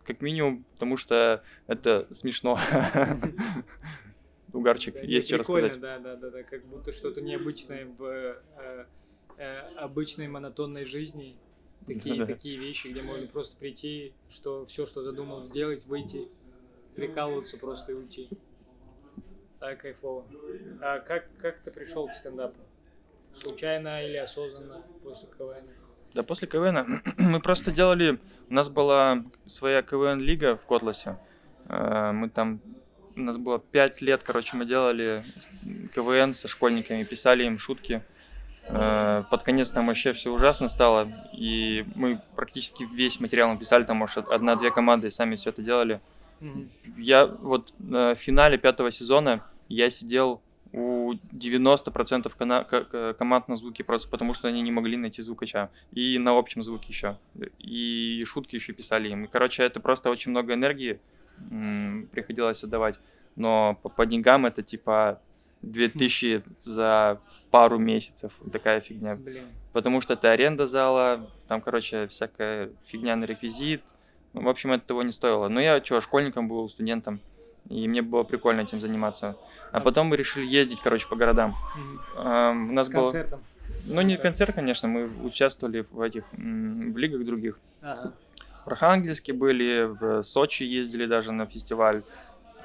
Как 0.04 0.20
минимум, 0.20 0.64
потому 0.74 0.96
что 0.96 1.42
это 1.66 2.06
смешно. 2.10 2.58
Угарчик, 4.52 4.94
Да, 4.94 5.00
есть 5.00 5.28
что 5.28 5.38
рассказать. 5.38 5.80
Да, 5.80 5.98
да, 5.98 6.16
да, 6.16 6.30
да, 6.30 6.42
как 6.42 6.64
будто 6.66 6.92
что-то 6.92 7.20
необычное 7.20 7.86
в 7.86 8.04
э, 8.04 8.86
э, 9.38 9.58
обычной 9.76 10.28
монотонной 10.28 10.84
жизни. 10.84 11.36
Такие, 11.86 12.16
Да-да. 12.16 12.32
такие 12.32 12.58
вещи, 12.58 12.88
где 12.88 13.02
можно 13.02 13.26
просто 13.26 13.56
прийти, 13.58 14.12
что 14.28 14.64
все, 14.64 14.86
что 14.86 15.02
задумал 15.02 15.44
сделать, 15.44 15.86
выйти, 15.86 16.28
прикалываться 16.94 17.58
просто 17.58 17.92
и 17.92 17.94
уйти. 17.94 18.28
Так, 19.60 19.82
кайфово. 19.82 20.26
А 20.80 20.98
как, 21.00 21.28
как 21.38 21.60
ты 21.60 21.70
пришел 21.70 22.08
к 22.08 22.14
стендапу? 22.14 22.60
Случайно 23.34 24.04
или 24.04 24.16
осознанно 24.16 24.82
после 25.02 25.28
КВН? 25.28 25.68
Да, 26.14 26.22
после 26.22 26.48
КВН 26.48 27.02
мы 27.18 27.40
просто 27.40 27.70
делали... 27.70 28.18
У 28.48 28.54
нас 28.54 28.68
была 28.70 29.24
своя 29.44 29.82
КВН-лига 29.82 30.56
в 30.56 30.64
Котласе. 30.66 31.18
Э, 31.68 32.12
Мы 32.12 32.30
там... 32.30 32.60
У 33.16 33.20
нас 33.20 33.36
было 33.38 33.58
пять 33.58 34.02
лет, 34.02 34.22
короче, 34.22 34.56
мы 34.56 34.66
делали 34.66 35.24
КВН 35.94 36.34
со 36.34 36.48
школьниками, 36.48 37.02
писали 37.04 37.44
им 37.44 37.58
шутки. 37.58 38.02
Э, 38.68 39.22
Под 39.30 39.42
конец 39.42 39.70
там 39.70 39.86
вообще 39.86 40.12
все 40.12 40.30
ужасно 40.32 40.68
стало, 40.68 41.08
и 41.32 41.86
мы 41.94 42.20
практически 42.34 42.84
весь 42.84 43.18
материал 43.20 43.50
написали, 43.52 43.84
там, 43.84 43.96
может, 43.96 44.28
одна-две 44.28 44.70
команды 44.70 45.10
сами 45.10 45.36
все 45.36 45.50
это 45.50 45.62
делали. 45.62 46.00
Я 46.98 47.24
вот 47.26 47.72
э, 47.80 48.14
в 48.14 48.18
финале 48.18 48.58
пятого 48.58 48.90
сезона 48.90 49.42
я 49.68 49.88
сидел 49.88 50.42
у 50.72 51.14
90% 51.32 52.30
кана- 52.38 52.64
к- 52.64 52.84
к- 52.84 53.14
команд 53.14 53.48
на 53.48 53.56
звуке 53.56 53.82
просто 53.82 54.10
потому, 54.10 54.34
что 54.34 54.48
они 54.48 54.60
не 54.60 54.70
могли 54.72 54.98
найти 54.98 55.22
звукача. 55.22 55.70
И 55.92 56.18
на 56.18 56.36
общем 56.36 56.62
звуке 56.62 56.88
еще. 56.88 57.16
И 57.58 58.22
шутки 58.26 58.56
еще 58.56 58.74
писали 58.74 59.08
им. 59.08 59.24
И, 59.24 59.28
короче, 59.28 59.62
это 59.62 59.80
просто 59.80 60.10
очень 60.10 60.32
много 60.32 60.52
энергии 60.52 61.00
приходилось 62.12 62.62
отдавать. 62.64 62.98
Но 63.36 63.78
по, 63.82 63.88
по 63.88 64.06
деньгам 64.06 64.46
это 64.46 64.62
типа 64.62 65.20
2000 65.62 66.42
за 66.60 67.20
пару 67.50 67.78
месяцев. 67.78 68.32
Такая 68.52 68.80
фигня. 68.80 69.16
Блин. 69.16 69.44
Потому 69.72 70.00
что 70.00 70.14
это 70.14 70.30
аренда 70.30 70.66
зала, 70.66 71.28
там, 71.48 71.60
короче, 71.60 72.06
всякая 72.08 72.70
фигня 72.86 73.16
на 73.16 73.24
реквизит. 73.24 73.82
Ну, 74.32 74.42
В 74.42 74.48
общем, 74.48 74.72
это 74.72 74.86
того 74.86 75.02
не 75.02 75.12
стоило. 75.12 75.48
Но 75.48 75.60
я 75.60 75.82
что, 75.84 76.00
школьником 76.00 76.48
был, 76.48 76.68
студентом. 76.68 77.20
И 77.68 77.88
мне 77.88 78.00
было 78.02 78.22
прикольно 78.22 78.60
этим 78.60 78.80
заниматься. 78.80 79.36
А 79.72 79.80
потом 79.80 80.06
мы 80.08 80.16
решили 80.16 80.46
ездить, 80.46 80.80
короче, 80.80 81.08
по 81.08 81.16
городам. 81.16 81.54
Эм, 82.16 82.70
У 82.70 82.72
нас 82.72 82.88
было... 82.88 83.12
Ну, 83.86 84.00
не 84.00 84.16
концерт, 84.16 84.54
конечно, 84.54 84.88
мы 84.88 85.08
участвовали 85.24 85.84
в 85.90 86.00
этих, 86.00 86.24
в 86.32 86.96
лигах 86.96 87.24
других. 87.24 87.58
Ага. 87.82 88.14
В 88.66 88.72
Архангельске 88.72 89.32
были, 89.32 89.84
в 89.84 90.22
Сочи 90.22 90.64
ездили 90.64 91.06
даже 91.06 91.32
на 91.32 91.46
фестиваль, 91.46 92.02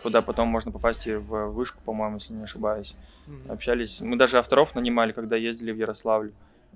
куда 0.01 0.21
потом 0.23 0.47
можно 0.47 0.71
попасть 0.71 1.05
и 1.07 1.13
в 1.13 1.47
вышку, 1.51 1.79
по-моему, 1.85 2.15
если 2.15 2.33
не 2.33 2.43
ошибаюсь. 2.43 2.95
Мгм. 3.27 3.51
Общались. 3.51 4.01
Мы 4.01 4.17
даже 4.17 4.37
авторов 4.39 4.73
нанимали, 4.75 5.11
когда 5.11 5.35
ездили 5.35 5.71
в 5.71 5.77
Ярославль. 5.77 6.31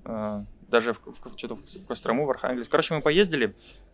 Э, 0.06 0.42
Даже 0.70 0.94
в, 0.94 1.00
в- 1.06 1.38
что-то 1.38 1.56
в 1.56 1.88
Кострому, 1.88 2.26
в 2.26 2.30
Архангельск. 2.30 2.72
Короче, 2.72 2.94
мы 2.96 3.02
поездили 3.02 3.54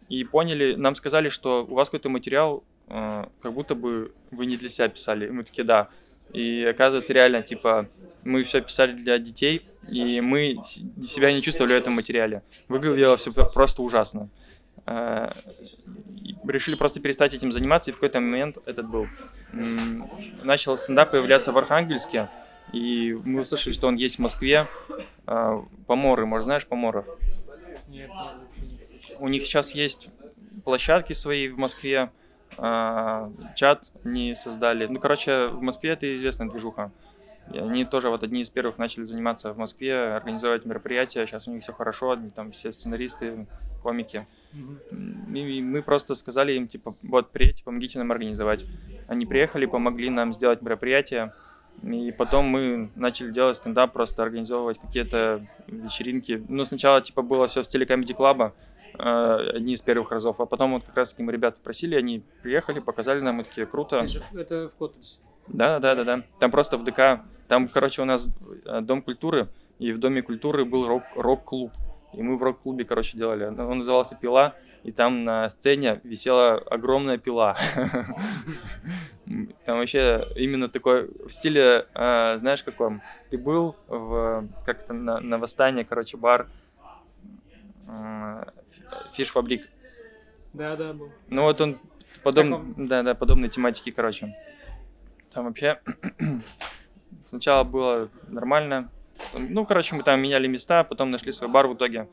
и 0.10 0.24
поняли, 0.26 0.76
нам 0.76 0.96
сказали, 0.96 1.30
что 1.30 1.66
у 1.70 1.74
вас 1.76 1.90
какой-то 1.90 2.10
материал, 2.10 2.64
э, 2.88 3.26
как 3.42 3.54
будто 3.54 3.74
бы 3.76 4.12
вы 4.32 4.46
не 4.46 4.58
для 4.58 4.70
себя 4.70 4.88
писали. 4.90 5.28
И 5.28 5.32
мы 5.32 5.44
такие, 5.44 5.64
да. 5.64 5.88
И 6.34 6.64
оказывается, 6.66 7.14
реально, 7.14 7.42
типа, 7.42 7.88
мы 8.24 8.44
все 8.44 8.62
писали 8.62 8.94
для 8.94 9.18
детей, 9.18 9.62
и 9.90 10.22
мы 10.22 10.60
себя 11.04 11.32
не 11.34 11.42
чувствовали 11.42 11.74
в 11.74 11.78
этом 11.78 11.94
материале. 11.94 12.42
Выглядело 12.70 13.16
все 13.18 13.32
просто 13.32 13.82
ужасно. 13.82 14.30
И 14.88 16.36
решили 16.48 16.76
просто 16.76 17.00
перестать 17.00 17.34
этим 17.34 17.52
заниматься, 17.52 17.92
и 17.92 17.94
в 17.94 17.98
какой-то 17.98 18.20
момент 18.20 18.58
этот 18.66 18.88
был. 18.90 19.08
Начал 20.44 20.78
стендап 20.78 21.12
появляться 21.12 21.52
в 21.52 21.58
Архангельске, 21.58 22.30
и 22.74 23.14
мы 23.24 23.42
услышали, 23.42 23.74
что 23.74 23.88
он 23.88 23.96
есть 23.96 24.16
в 24.16 24.20
Москве. 24.20 24.66
Э, 25.28 25.62
Поморы, 25.88 26.26
может, 26.26 26.46
знаешь 26.46 26.66
Поморов? 26.66 27.06
Нет, 27.88 28.10
не. 28.62 28.80
У 29.20 29.28
них 29.28 29.44
сейчас 29.44 29.76
есть 29.76 30.10
площадки 30.64 31.14
свои 31.14 31.50
в 31.50 31.58
Москве, 31.58 32.12
а, 32.58 33.32
чат 33.56 33.92
не 34.04 34.36
создали. 34.36 34.86
Ну, 34.86 35.00
короче, 35.00 35.48
в 35.48 35.62
Москве 35.62 35.92
это 35.92 36.12
известная 36.14 36.48
движуха. 36.50 36.92
И 37.52 37.58
они 37.58 37.86
тоже 37.86 38.10
вот 38.10 38.24
одни 38.24 38.42
из 38.42 38.50
первых 38.50 38.78
начали 38.78 39.04
заниматься 39.04 39.52
в 39.54 39.58
Москве, 39.58 40.16
организовать 40.16 40.66
мероприятия. 40.66 41.26
Сейчас 41.26 41.48
у 41.48 41.52
них 41.52 41.64
все 41.64 41.74
хорошо, 41.74 42.18
там 42.36 42.52
все 42.52 42.72
сценаристы, 42.72 43.48
комики. 43.82 44.26
Мгм. 44.54 45.36
И 45.36 45.62
мы 45.62 45.82
просто 45.82 46.16
сказали 46.16 46.54
им, 46.54 46.68
типа, 46.68 46.96
вот, 47.04 47.32
приедьте, 47.32 47.64
помогите 47.64 48.00
нам 48.00 48.12
организовать. 48.12 48.66
Они 49.08 49.26
приехали, 49.26 49.66
помогли 49.66 50.10
нам 50.10 50.34
сделать 50.34 50.62
мероприятие. 50.62 51.34
И 51.84 52.12
потом 52.18 52.46
мы 52.46 52.90
начали 52.96 53.32
делать 53.32 53.56
стендап, 53.58 53.94
просто 53.94 54.22
организовывать 54.24 54.78
какие-то 54.80 55.48
вечеринки. 55.68 56.44
Ну, 56.50 56.66
сначала, 56.66 57.02
типа, 57.02 57.22
было 57.22 57.48
все 57.48 57.64
в 57.64 57.68
телекомеди 57.68 58.14
клаба, 58.14 58.54
э, 59.00 59.50
одни 59.56 59.74
из 59.74 59.82
первых 59.82 60.12
разов. 60.12 60.40
А 60.42 60.46
потом 60.46 60.74
вот 60.74 60.84
как 60.84 60.98
раз 60.98 61.12
таки 61.14 61.24
мы 61.24 61.32
ребят 61.32 61.56
попросили, 61.56 61.96
они 61.96 62.22
приехали, 62.44 62.80
показали 62.82 63.22
нам, 63.22 63.36
мы 63.36 63.44
такие, 63.46 63.66
круто. 63.66 63.98
Это, 63.98 64.08
же- 64.08 64.22
это 64.34 64.68
в 64.68 64.76
Коттедж. 64.76 65.16
Да, 65.48 65.80
да, 65.80 65.96
да, 65.96 66.04
да. 66.04 66.24
Там 66.40 66.52
просто 66.52 66.78
в 66.78 66.84
ДК, 66.84 67.22
там, 67.48 67.68
короче, 67.68 68.02
у 68.02 68.06
нас 68.06 68.28
э, 68.66 68.82
дом 68.82 69.02
культуры, 69.02 69.48
и 69.80 69.92
в 69.94 69.98
доме 69.98 70.22
культуры 70.22 70.66
был 70.66 70.86
рок- 70.88 71.16
рок-клуб. 71.16 71.72
И 72.14 72.22
мы 72.22 72.38
в 72.38 72.44
рок-клубе, 72.44 72.86
короче, 72.86 73.18
делали. 73.18 73.46
Он 73.46 73.78
назывался 73.78 74.16
«Пила», 74.16 74.56
и 74.84 74.92
там 74.92 75.24
на 75.24 75.50
сцене 75.50 76.02
висела 76.04 76.56
огромная 76.56 77.18
пила. 77.18 77.56
Там 79.66 79.78
вообще 79.78 80.26
именно 80.36 80.68
такой 80.68 81.08
в 81.08 81.30
стиле, 81.30 81.88
э, 81.94 82.38
знаешь, 82.38 82.64
каком? 82.64 83.02
Ты 83.30 83.38
был 83.38 83.76
в 83.88 84.48
как-то 84.66 84.94
на, 84.94 85.20
на 85.22 85.40
короче, 85.88 86.18
бар 86.18 86.50
э, 87.88 88.44
Фиш-фабрик. 89.14 89.70
Да, 90.54 90.76
да, 90.76 90.94
был. 90.94 91.12
Ну 91.30 91.44
вот 91.44 91.62
он 91.62 91.80
подобный, 92.24 92.88
да, 92.88 93.04
да, 93.04 93.16
подобной 93.16 93.50
тематики, 93.50 93.92
короче. 93.92 94.36
Там 95.32 95.46
вообще 95.46 95.80
сначала 97.30 97.64
было 97.64 98.10
нормально. 98.28 98.90
Ну, 99.38 99.66
короче, 99.66 99.96
мы 99.96 100.04
там 100.04 100.22
меняли 100.22 100.48
места, 100.48 100.84
потом 100.84 101.12
нашли 101.12 101.32
свой 101.32 101.50
бар 101.50 101.68
в 101.68 101.76
итоге. 101.76 102.08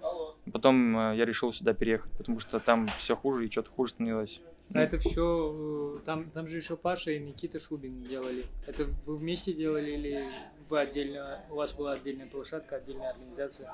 Потом 0.53 0.99
э, 0.99 1.17
я 1.17 1.25
решил 1.25 1.53
сюда 1.53 1.75
переехать, 1.75 2.11
потому 2.13 2.41
что 2.41 2.59
там 2.59 2.87
все 2.87 3.15
хуже 3.15 3.47
и 3.47 3.51
что-то 3.51 3.71
хуже 3.71 3.91
становилось. 3.91 4.41
А 4.75 4.81
это 4.81 4.99
все, 4.99 5.99
там, 6.05 6.31
там 6.31 6.47
же 6.47 6.59
еще 6.59 6.77
Паша 6.77 7.11
и 7.11 7.19
Никита 7.19 7.59
Шубин 7.59 7.99
делали. 8.03 8.47
Это 8.67 8.87
вы 9.07 9.17
вместе 9.17 9.53
делали 9.53 9.93
или 9.93 10.25
вы 10.69 10.81
отдельно, 10.81 11.41
у 11.51 11.57
вас 11.57 11.73
была 11.73 11.93
отдельная 11.93 12.27
площадка, 12.27 12.77
отдельная 12.77 13.11
организация? 13.11 13.71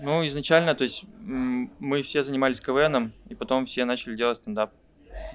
Ну, 0.00 0.26
изначально, 0.26 0.74
то 0.74 0.82
есть 0.82 1.04
мы 1.20 2.02
все 2.02 2.22
занимались 2.22 2.60
КВНом, 2.60 3.12
и 3.28 3.34
потом 3.36 3.66
все 3.66 3.84
начали 3.84 4.16
делать 4.16 4.36
стендап. 4.38 4.72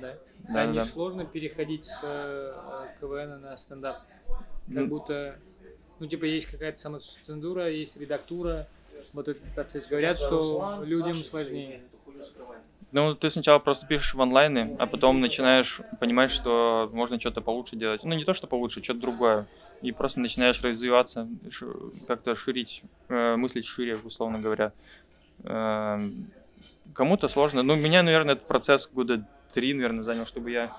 Да? 0.01 0.15
Да, 0.49 0.61
а 0.61 0.65
не 0.65 0.79
да. 0.79 0.85
сложно 0.85 1.25
переходить 1.25 1.85
с 1.85 2.01
э, 2.03 2.53
КВН 2.99 3.41
на 3.41 3.55
стендап? 3.55 3.97
Как 4.73 4.89
будто, 4.89 5.39
ну, 5.99 6.07
типа, 6.07 6.25
есть 6.25 6.47
какая-то 6.47 6.77
самоцензура, 6.77 7.69
есть 7.69 7.97
редактура, 7.97 8.67
вот 9.13 9.27
этот 9.27 9.43
процесс. 9.55 9.87
Говорят, 9.87 10.17
что 10.17 10.83
людям 10.85 11.23
сложнее. 11.23 11.81
Ну, 12.91 13.13
ты 13.13 13.29
сначала 13.29 13.59
просто 13.59 13.85
пишешь 13.85 14.15
в 14.15 14.21
онлайне, 14.21 14.75
а 14.79 14.87
потом 14.87 15.21
начинаешь 15.21 15.79
понимать, 15.99 16.31
что 16.31 16.89
можно 16.91 17.19
что-то 17.19 17.41
получше 17.41 17.75
делать. 17.75 18.03
Ну, 18.03 18.15
не 18.15 18.23
то, 18.23 18.33
что 18.33 18.47
получше, 18.47 18.83
что-то 18.83 18.99
другое. 18.99 19.47
И 19.81 19.91
просто 19.91 20.19
начинаешь 20.19 20.61
развиваться, 20.63 21.27
как-то 22.07 22.35
ширить, 22.35 22.83
э, 23.07 23.35
мыслить 23.35 23.65
шире, 23.65 23.95
условно 24.03 24.39
говоря. 24.39 24.73
Эм, 25.43 26.31
Кому-то 26.93 27.29
сложно. 27.29 27.63
Ну, 27.63 27.75
меня, 27.75 28.03
наверное, 28.03 28.33
этот 28.33 28.47
процесс 28.47 28.89
года 28.91 29.25
три, 29.53 29.73
наверное, 29.73 30.01
занял, 30.01 30.25
чтобы 30.25 30.51
я 30.51 30.75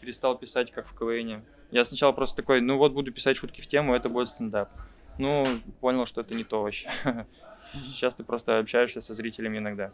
перестал 0.00 0.36
писать, 0.36 0.70
как 0.70 0.86
в 0.86 0.96
КВН. 0.96 1.42
Я 1.70 1.84
сначала 1.84 2.12
просто 2.12 2.36
такой, 2.36 2.60
ну 2.60 2.78
вот 2.78 2.92
буду 2.92 3.12
писать 3.12 3.36
шутки 3.36 3.60
в 3.60 3.66
тему, 3.66 3.94
это 3.94 4.08
будет 4.08 4.28
стендап. 4.28 4.70
Ну, 5.18 5.44
понял, 5.80 6.06
что 6.06 6.20
это 6.20 6.34
не 6.34 6.44
то 6.44 6.62
вообще. 6.62 6.90
Сейчас 7.72 8.14
ты 8.14 8.24
просто 8.24 8.58
общаешься 8.58 9.00
со 9.00 9.14
зрителями 9.14 9.58
иногда. 9.58 9.92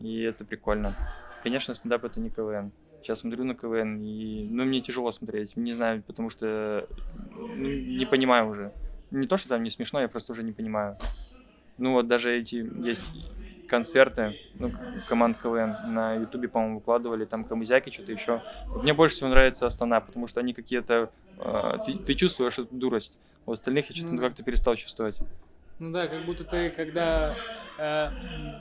И 0.00 0.22
это 0.22 0.44
прикольно. 0.44 0.94
Конечно, 1.42 1.74
стендап 1.74 2.04
это 2.04 2.20
не 2.20 2.30
КВН. 2.30 2.72
Сейчас 3.02 3.20
смотрю 3.20 3.44
на 3.44 3.54
КВН, 3.54 4.00
и 4.00 4.48
ну, 4.50 4.64
мне 4.64 4.80
тяжело 4.80 5.10
смотреть. 5.10 5.56
Не 5.56 5.72
знаю, 5.72 6.02
потому 6.02 6.30
что 6.30 6.86
ну, 7.36 7.68
не 7.68 8.06
понимаю 8.06 8.48
уже. 8.48 8.72
Не 9.10 9.26
то, 9.26 9.36
что 9.36 9.50
там 9.50 9.62
не 9.62 9.70
смешно, 9.70 10.00
я 10.00 10.08
просто 10.08 10.32
уже 10.32 10.42
не 10.42 10.52
понимаю. 10.52 10.96
Ну 11.78 11.92
вот 11.92 12.06
даже 12.06 12.36
эти 12.36 12.56
есть 12.86 13.02
концерты, 13.72 14.36
ну, 14.58 14.70
команд 15.08 15.38
КВН 15.42 15.94
на 15.94 16.16
Ютубе, 16.16 16.46
по-моему, 16.48 16.76
выкладывали, 16.76 17.24
там 17.24 17.42
камызяки, 17.42 17.88
что-то 17.88 18.12
еще. 18.12 18.42
Вот 18.68 18.82
мне 18.82 18.92
больше 18.92 19.14
всего 19.16 19.30
нравится 19.30 19.66
Астана, 19.66 20.02
потому 20.02 20.26
что 20.26 20.40
они 20.40 20.52
какие-то... 20.52 21.10
э, 21.38 21.78
ты, 21.86 21.94
ты 21.94 22.14
чувствуешь 22.14 22.58
эту 22.58 22.74
дурость. 22.74 23.18
У 23.46 23.52
остальных 23.52 23.88
я 23.88 23.96
что-то 23.96 24.12
Ну 24.12 24.20
как-то 24.20 24.44
перестал 24.44 24.76
чувствовать. 24.76 25.18
Ну 25.78 25.90
да, 25.90 26.06
как 26.06 26.26
будто 26.26 26.44
ты, 26.44 26.68
когда 26.68 27.34
э, 27.78 28.08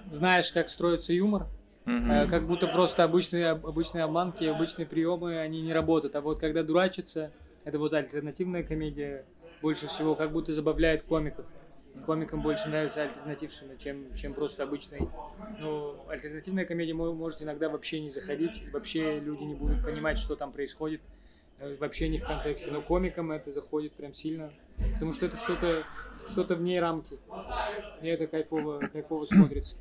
знаешь, 0.10 0.50
как 0.54 0.69
строится 0.69 1.12
юмор. 1.12 1.45
Э, 1.86 2.26
Как 2.30 2.43
будто 2.43 2.67
просто 2.67 3.04
обычные, 3.04 3.50
обычные 3.50 4.06
обманки, 4.06 4.45
обычные 4.45 4.86
приемы, 4.86 5.39
они 5.39 5.62
не 5.62 5.74
работают. 5.74 6.15
А 6.15 6.21
вот 6.21 6.39
когда 6.39 6.63
дурачатся, 6.63 7.32
это 7.65 7.80
вот 7.80 7.93
альтернативная 7.93 8.63
комедия 8.63 9.26
больше 9.62 9.88
всего 9.88 10.15
как 10.15 10.32
будто 10.32 10.54
забавляет 10.54 11.04
комиков. 11.04 11.45
Комикам 11.99 12.41
больше 12.41 12.69
нравится 12.69 13.04
альтернативщина, 13.04 13.77
чем, 13.77 14.13
чем 14.13 14.34
просто 14.34 14.63
обычный. 14.63 15.12
Ну, 15.58 16.08
альтернативная 16.08 16.65
комедия 16.65 16.93
мо- 16.93 17.13
может 17.13 17.41
иногда 17.43 17.69
вообще 17.69 17.99
не 18.01 18.10
заходить, 18.10 18.63
вообще 18.71 19.19
люди 19.19 19.43
не 19.43 19.54
будут 19.56 19.84
понимать, 19.84 20.17
что 20.17 20.36
там 20.36 20.51
происходит, 20.51 21.01
э, 21.60 21.75
вообще 21.75 22.10
не 22.10 22.17
в 22.17 22.25
контексте. 22.25 22.71
Но 22.71 22.82
комикам 22.82 23.32
это 23.32 23.51
заходит 23.51 23.93
прям 23.95 24.13
сильно, 24.13 24.54
потому 24.93 25.13
что 25.13 25.25
это 25.27 25.38
что-то 25.38 25.88
что-то 26.25 26.56
вне 26.56 26.80
рамки. 26.80 27.19
И 27.99 28.08
это 28.08 28.27
кайфово, 28.27 28.88
кайфово 28.88 29.25
смотрится. 29.25 29.77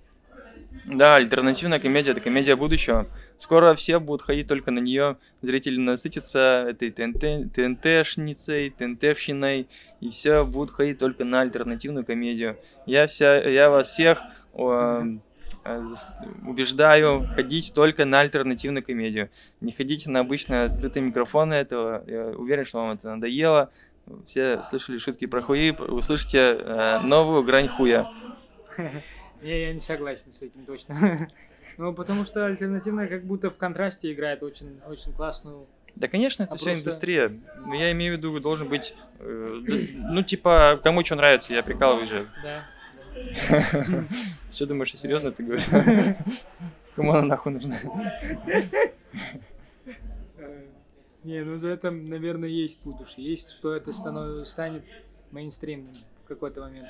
Да, 0.87 1.17
альтернативная 1.17 1.79
комедия 1.79 2.13
это 2.13 2.21
комедия 2.21 2.57
будущего. 2.57 3.07
Скоро 3.39 3.75
все 3.75 4.01
будут 4.01 4.23
ходить 4.23 4.49
только 4.49 4.71
на 4.71 4.81
нее. 4.81 5.17
Зрители 5.41 5.79
насытятся 5.79 6.67
этой 6.69 6.91
ТНТ, 6.91 7.53
ТНТшницей, 7.53 8.71
ТНТвщиной, 8.71 9.69
и 10.01 10.11
все 10.11 10.45
будут 10.45 10.75
ходить 10.75 10.99
только 10.99 11.25
на 11.25 11.43
альтернативную 11.43 12.05
комедию. 12.05 12.59
Я, 12.87 13.07
вся, 13.07 13.37
я 13.37 13.71
вас 13.71 13.89
всех 13.89 14.21
э, 14.55 15.03
э, 15.65 15.83
убеждаю 16.47 17.27
ходить 17.35 17.73
только 17.75 18.05
на 18.05 18.21
альтернативную 18.21 18.85
комедию. 18.85 19.31
Не 19.61 19.73
ходите 19.73 20.11
на 20.11 20.21
обычные 20.21 20.65
открытые 20.65 21.05
микрофоны 21.05 21.55
этого. 21.55 22.05
Я 22.07 22.27
уверен, 22.37 22.65
что 22.65 22.79
вам 22.79 22.97
это 22.97 23.15
надоело. 23.15 23.71
все 24.27 24.63
слышали 24.63 24.99
шутки 24.99 25.27
про 25.27 25.41
хуи, 25.41 25.71
услышите 25.71 26.57
э, 26.59 27.01
новую 27.05 27.43
грань 27.45 27.69
хуя. 27.69 28.07
Не, 29.43 29.61
я 29.63 29.73
не 29.73 29.81
согласен 29.81 30.33
с 30.33 30.43
этим 30.43 30.65
точно. 30.67 31.29
Ну, 31.79 31.95
потому 31.95 32.25
что 32.25 32.45
альтернативная 32.45 33.07
как 33.07 33.25
будто 33.25 33.49
в 33.49 33.57
контрасте 33.57 34.13
играет 34.13 34.43
очень, 34.43 34.81
очень 34.87 35.13
классную. 35.13 35.67
Да, 35.95 36.09
конечно, 36.09 36.43
это 36.43 36.55
А 36.55 36.57
все 36.57 36.65
просто- 36.67 36.83
индустрия. 36.83 37.33
Но 37.65 37.75
я 37.75 37.93
имею 37.93 38.15
в 38.15 38.19
виду, 38.19 38.39
должен 38.41 38.69
быть, 38.69 38.95
э, 39.21 39.61
д- 39.65 39.89
ну, 39.95 40.23
типа, 40.23 40.81
кому 40.83 41.05
что 41.05 41.15
нравится, 41.15 41.55
я 41.55 41.63
прикалываюсь 41.63 42.09
же. 42.09 42.29
Да. 42.43 42.65
Ты 43.15 44.05
что 44.51 44.67
думаешь, 44.67 44.93
серьезно 44.95 45.29
это 45.29 45.43
говорю? 45.43 45.63
Кому 46.97 47.13
она 47.13 47.23
нахуй 47.23 47.53
нужна? 47.53 47.77
Э, 50.37 50.65
Не, 51.25 51.41
ну 51.45 51.57
за 51.57 51.69
это, 51.69 51.91
наверное, 51.91 52.49
есть 52.49 52.83
будущее. 52.85 53.27
Есть, 53.27 53.51
что 53.53 53.75
это 53.75 53.93
станет 54.45 54.85
мейнстримным 55.31 55.95
в 56.25 56.29
какой-то 56.29 56.61
момент. 56.63 56.89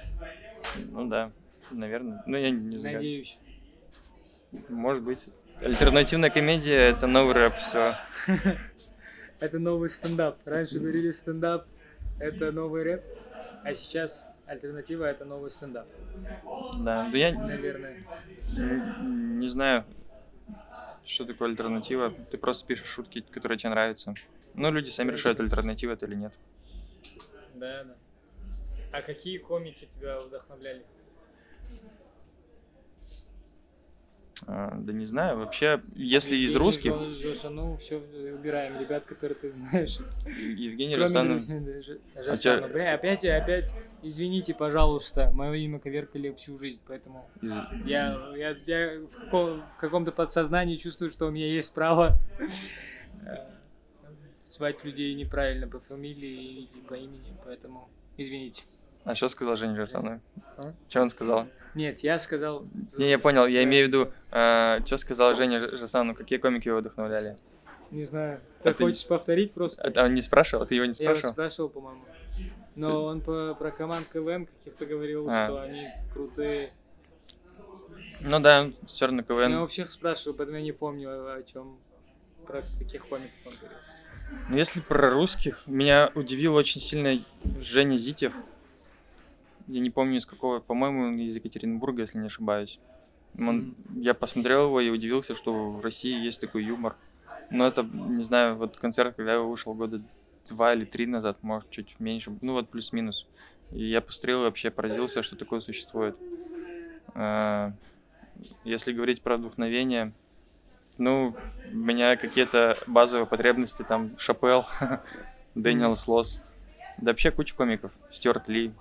Ну 0.91 1.07
да, 1.07 1.31
наверное. 1.71 2.23
Ну, 2.27 2.37
я 2.37 2.51
не 2.51 2.77
знаю. 2.77 2.97
Надеюсь. 2.97 3.39
Может 4.69 5.03
быть. 5.03 5.27
Альтернативная 5.63 6.31
комедия— 6.31 6.75
это 6.91 7.07
новый 7.07 7.35
рэп, 7.35 7.57
все. 7.57 7.95
Это 9.41 9.59
новый 9.59 9.89
стендап. 9.89 10.39
Раньше 10.45 10.79
говорили 10.79 11.11
стендап 11.13 11.67
это 12.19 12.53
новый 12.53 12.83
рэп, 12.83 13.03
а 13.65 13.75
сейчас 13.75 14.29
альтернатива 14.47 15.05
это 15.05 15.25
новый 15.25 15.51
стендап. 15.51 15.87
Да, 16.85 17.09
да 17.11 17.17
я 17.17 17.33
Наверное. 17.33 18.05
н- 18.59 19.41
не 19.41 19.49
знаю, 19.49 19.87
что 21.07 21.25
такое 21.25 21.49
альтернатива. 21.49 22.13
Ты 22.31 22.37
просто 22.37 22.67
пишешь 22.67 22.89
шутки, 22.89 23.23
которые 23.23 23.57
тебе 23.57 23.71
нравятся. 23.71 24.13
Ну, 24.53 24.71
люди 24.71 24.91
сами 24.91 25.13
решают, 25.13 25.41
альтернатива 25.41 25.93
это 25.93 26.05
или 26.05 26.17
нет. 26.17 26.35
Да, 27.55 27.85
да. 27.85 27.97
А 28.93 29.01
какие 29.01 29.39
комики 29.39 29.89
тебя 29.95 30.21
вдохновляли? 30.21 30.83
А, 34.29 34.30
да 34.47 34.93
не 34.93 35.05
знаю, 35.07 35.39
вообще, 35.39 35.83
если 35.95 36.37
из 36.37 36.55
Евгений 36.55 36.59
русских, 36.59 36.93
Жо- 36.93 37.11
Жоша, 37.11 37.51
ну 37.51 37.77
все, 37.77 37.97
убираем 37.99 38.79
ребят, 38.81 39.05
которые 39.07 39.37
ты 39.37 39.51
знаешь. 39.51 39.99
Евгений 40.27 40.97
Русанов, 40.97 41.43
А 42.17 42.23
Жосанова. 42.23 42.67
чё- 42.69 42.73
Бля, 42.73 42.95
опять, 42.95 43.25
опять, 43.25 43.75
извините, 44.03 44.55
пожалуйста, 44.55 45.31
мое 45.33 45.53
имя 45.55 45.79
коверкали 45.79 46.33
всю 46.33 46.59
жизнь, 46.59 46.81
поэтому 46.87 47.29
из- 47.43 47.53
я, 47.85 48.19
я, 48.37 48.57
я 48.67 49.01
в, 49.01 49.25
каком- 49.25 49.63
в 49.63 49.77
каком-то 49.79 50.13
подсознании 50.13 50.77
чувствую, 50.77 51.11
что 51.11 51.27
у 51.27 51.31
меня 51.31 51.47
есть 51.47 51.73
право 51.75 52.17
э, 53.27 53.37
звать 54.51 54.85
людей 54.85 55.15
неправильно 55.15 55.69
по 55.69 55.81
фамилии 55.81 56.63
и 56.63 56.81
по 56.89 56.95
имени, 56.95 57.35
поэтому 57.45 57.89
извините. 58.17 58.65
А 59.05 59.15
что 59.15 59.29
сказал 59.29 59.57
Женя 59.57 59.77
Русанов? 59.79 60.21
А? 60.59 60.73
Что 60.89 61.03
он 61.03 61.11
сказал? 61.11 61.47
Нет, 61.75 62.01
я 62.01 62.19
сказал... 62.19 62.65
Не, 62.97 63.09
я 63.11 63.19
понял, 63.19 63.47
я 63.47 63.63
имею 63.65 63.87
в 63.87 63.89
виду, 63.89 64.13
что 64.31 64.97
сказал 64.97 65.35
Женя 65.37 65.61
Ж- 65.61 65.77
Жасанов, 65.79 66.17
какие 66.17 66.39
комики 66.39 66.69
его 66.69 66.79
вдохновляли? 66.79 67.37
Не 67.91 68.05
знаю. 68.05 68.41
Ты 68.63 68.71
А 68.71 68.73
ты- 68.75 68.85
хочешь 68.85 69.07
повторить 69.07 69.53
просто? 69.55 69.93
А 69.97 70.05
он 70.05 70.15
не 70.15 70.23
спрашивал? 70.23 70.67
Ты 70.67 70.75
его 70.77 70.85
не 70.85 70.93
Я 70.99 71.05
его 71.05 71.15
спрашивал? 71.15 71.33
спрашивал, 71.33 71.69
по-моему. 71.71 72.05
Но 72.77 72.87
Ты- 72.89 72.93
он 72.95 73.21
по, 73.21 73.55
про 73.59 73.71
команд 73.71 74.07
КВН 74.13 74.47
каких-то 74.47 74.87
говорил, 74.87 75.29
А. 75.29 75.47
что 75.47 75.61
они 75.61 75.87
крутые. 76.13 76.71
Ну 78.21 78.39
да, 78.41 78.71
все 78.87 79.07
равно 79.07 79.25
Я 79.29 79.35
его 79.35 79.49
КВН. 79.49 79.67
всех 79.67 79.91
спрашивал, 79.91 80.37
поэтому 80.37 80.59
я 80.59 80.63
не 80.65 80.73
помню, 80.73 81.11
о 81.11 81.43
чем, 81.43 81.79
про 82.47 82.63
каких 82.79 83.07
комиков 83.09 83.31
он 83.47 83.53
говорил. 83.61 83.79
Ну, 84.49 84.57
если 84.57 84.81
про 84.81 85.11
русских, 85.11 85.63
меня 85.67 86.13
удивил 86.15 86.55
очень 86.55 86.81
сильно 86.81 87.19
Женя 87.61 87.97
Зитев. 87.97 88.35
Я 89.71 89.81
не 89.81 89.91
помню 89.91 90.19
из 90.19 90.27
какого, 90.27 90.59
по-моему, 90.61 91.03
он 91.03 91.19
из 91.19 91.37
Екатеринбурга, 91.37 92.03
если 92.03 92.19
не 92.19 92.27
ошибаюсь. 92.27 92.81
Он- 93.39 93.75
Я 93.97 94.15
посмотрел 94.15 94.65
его 94.67 94.81
и 94.81 94.91
удивился, 94.91 95.35
что 95.35 95.71
в 95.71 95.81
России 95.81 96.25
есть 96.25 96.41
такой 96.41 96.65
юмор. 96.65 96.97
Но 97.51 97.67
это, 97.67 97.83
не 97.83 98.23
знаю, 98.23 98.57
вот 98.57 98.77
концерт, 98.77 99.15
когда 99.17 99.35
я 99.35 99.41
вышел 99.41 99.75
года 99.75 100.03
два 100.49 100.75
или 100.75 100.85
три 100.85 101.07
назад, 101.07 101.39
может, 101.43 101.71
чуть 101.71 102.01
меньше, 102.01 102.33
ну 102.41 102.55
вот 102.55 102.69
плюс-минус. 102.71 103.27
И 103.73 103.85
я 103.85 104.01
посмотрел 104.01 104.41
и 104.41 104.45
вообще 104.45 104.71
поразился, 104.71 105.23
что 105.23 105.37
такое 105.37 105.61
существует. 105.61 106.17
А, 107.15 107.73
Если 108.65 108.93
говорить 108.93 109.23
про 109.23 109.37
вдохновение, 109.37 110.13
ну, 110.99 111.35
у 111.73 111.77
меня 111.77 112.17
какие-то 112.17 112.77
базовые 112.87 113.27
потребности, 113.27 113.85
там, 113.87 114.11
Шапел, 114.19 114.65
Дэниел 115.55 115.95
Слос, 115.95 116.41
да 116.99 117.11
вообще 117.13 117.31
куча 117.31 117.55
комиков, 117.55 117.93
Стюарт 118.11 118.49
Ли. 118.49 118.73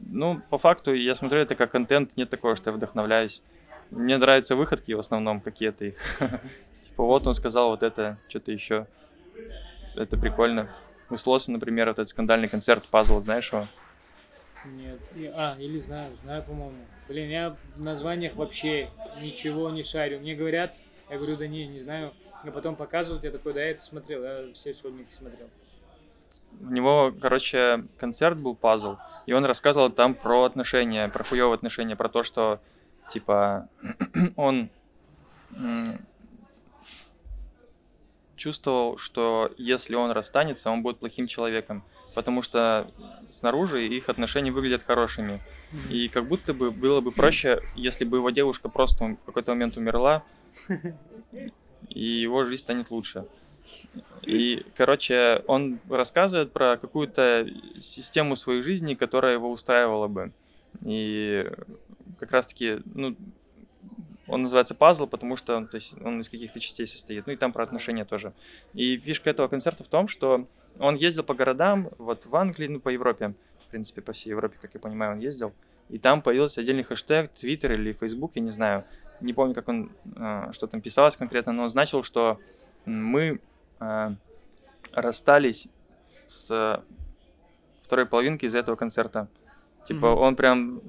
Ну, 0.00 0.40
по 0.50 0.58
факту, 0.58 0.94
я 0.94 1.14
смотрю 1.14 1.40
это 1.40 1.54
как 1.54 1.70
контент, 1.70 2.16
нет 2.16 2.30
такого, 2.30 2.56
что 2.56 2.70
я 2.70 2.76
вдохновляюсь. 2.76 3.42
Мне 3.90 4.18
нравятся 4.18 4.56
выходки 4.56 4.92
в 4.92 4.98
основном 4.98 5.40
какие-то 5.40 5.86
их. 5.86 5.96
Типа 6.82 7.04
вот 7.04 7.26
он 7.26 7.34
сказал 7.34 7.70
вот 7.70 7.82
это, 7.82 8.18
что-то 8.28 8.52
еще. 8.52 8.86
Это 9.94 10.16
прикольно. 10.16 10.70
У 11.08 11.16
Слоса, 11.16 11.52
например, 11.52 11.88
этот 11.88 12.08
скандальный 12.08 12.48
концерт 12.48 12.84
пазл, 12.84 13.20
знаешь 13.20 13.52
его? 13.52 13.68
Нет. 14.64 14.98
А, 15.34 15.56
или 15.58 15.78
знаю, 15.78 16.14
знаю, 16.16 16.42
по-моему. 16.42 16.84
Блин, 17.08 17.30
я 17.30 17.56
в 17.76 17.80
названиях 17.80 18.34
вообще 18.34 18.90
ничего 19.20 19.70
не 19.70 19.82
шарю. 19.82 20.18
Мне 20.20 20.34
говорят, 20.34 20.74
я 21.08 21.16
говорю, 21.16 21.36
да 21.36 21.46
не, 21.46 21.66
не 21.66 21.78
знаю. 21.78 22.12
А 22.42 22.50
потом 22.50 22.76
показывают, 22.76 23.24
я 23.24 23.30
такой, 23.30 23.52
да, 23.52 23.62
я 23.62 23.70
это 23.70 23.82
смотрел, 23.82 24.22
я 24.24 24.52
все 24.52 24.74
сольники 24.74 25.12
смотрел. 25.12 25.48
У 26.60 26.70
него, 26.70 27.12
короче, 27.20 27.84
концерт 27.98 28.38
был 28.38 28.54
пазл, 28.54 28.96
и 29.26 29.32
он 29.32 29.44
рассказывал 29.44 29.90
там 29.90 30.14
про 30.14 30.44
отношения, 30.44 31.08
про 31.08 31.24
хуевые 31.24 31.54
отношения, 31.54 31.96
про 31.96 32.08
то, 32.08 32.22
что, 32.22 32.60
типа, 33.08 33.68
он 34.36 34.70
чувствовал, 38.36 38.98
что 38.98 39.52
если 39.58 39.94
он 39.94 40.10
расстанется, 40.10 40.70
он 40.70 40.82
будет 40.82 40.98
плохим 40.98 41.26
человеком, 41.26 41.82
потому 42.14 42.42
что 42.42 42.90
снаружи 43.30 43.86
их 43.86 44.08
отношения 44.08 44.52
выглядят 44.52 44.82
хорошими. 44.82 45.42
И 45.90 46.08
как 46.08 46.28
будто 46.28 46.54
бы 46.54 46.70
было 46.70 47.00
бы 47.00 47.12
проще, 47.12 47.62
если 47.74 48.04
бы 48.04 48.18
его 48.18 48.30
девушка 48.30 48.68
просто 48.68 49.04
в 49.04 49.24
какой-то 49.24 49.52
момент 49.52 49.76
умерла, 49.76 50.22
и 51.88 52.04
его 52.04 52.44
жизнь 52.44 52.62
станет 52.62 52.90
лучше. 52.90 53.26
И, 54.22 54.64
короче, 54.76 55.42
он 55.46 55.78
рассказывает 55.88 56.52
про 56.52 56.76
какую-то 56.76 57.48
систему 57.78 58.36
своей 58.36 58.62
жизни, 58.62 58.94
которая 58.94 59.34
его 59.34 59.50
устраивала 59.50 60.08
бы. 60.08 60.32
И 60.84 61.48
как 62.18 62.32
раз-таки, 62.32 62.78
ну, 62.86 63.16
он 64.26 64.42
называется 64.42 64.74
пазл, 64.74 65.06
потому 65.06 65.36
что 65.36 65.64
то 65.66 65.76
есть, 65.76 65.94
он 66.02 66.20
из 66.20 66.28
каких-то 66.28 66.58
частей 66.60 66.86
состоит. 66.86 67.26
Ну 67.26 67.32
и 67.32 67.36
там 67.36 67.52
про 67.52 67.62
отношения 67.62 68.04
тоже. 68.04 68.32
И 68.74 68.98
фишка 68.98 69.30
этого 69.30 69.48
концерта 69.48 69.84
в 69.84 69.88
том, 69.88 70.08
что 70.08 70.48
он 70.78 70.96
ездил 70.96 71.22
по 71.22 71.34
городам, 71.34 71.90
вот 71.98 72.26
в 72.26 72.34
Англии, 72.36 72.66
ну 72.66 72.80
по 72.80 72.88
Европе, 72.88 73.34
в 73.64 73.70
принципе, 73.70 74.02
по 74.02 74.12
всей 74.12 74.30
Европе, 74.30 74.58
как 74.60 74.74
я 74.74 74.80
понимаю, 74.80 75.12
он 75.12 75.20
ездил. 75.20 75.52
И 75.88 75.98
там 75.98 76.20
появился 76.20 76.60
отдельный 76.60 76.82
хэштег, 76.82 77.30
Твиттер 77.30 77.72
или 77.72 77.92
Фейсбук, 77.92 78.32
я 78.34 78.42
не 78.42 78.50
знаю. 78.50 78.84
Не 79.20 79.32
помню, 79.32 79.54
как 79.54 79.68
он, 79.68 79.92
э, 80.16 80.50
что 80.52 80.66
там 80.66 80.80
писалось 80.80 81.16
конкретно, 81.16 81.52
но 81.52 81.62
он 81.62 81.68
значил, 81.68 82.02
что 82.02 82.40
мы 82.84 83.40
э, 83.80 84.10
расстались 84.92 85.68
с 86.26 86.82
второй 87.82 88.06
половинки 88.06 88.44
из-за 88.46 88.58
этого 88.58 88.76
концерта. 88.76 89.28
Типа, 89.84 90.10
Мгм. 90.12 90.18
он 90.20 90.36
прям 90.36 90.80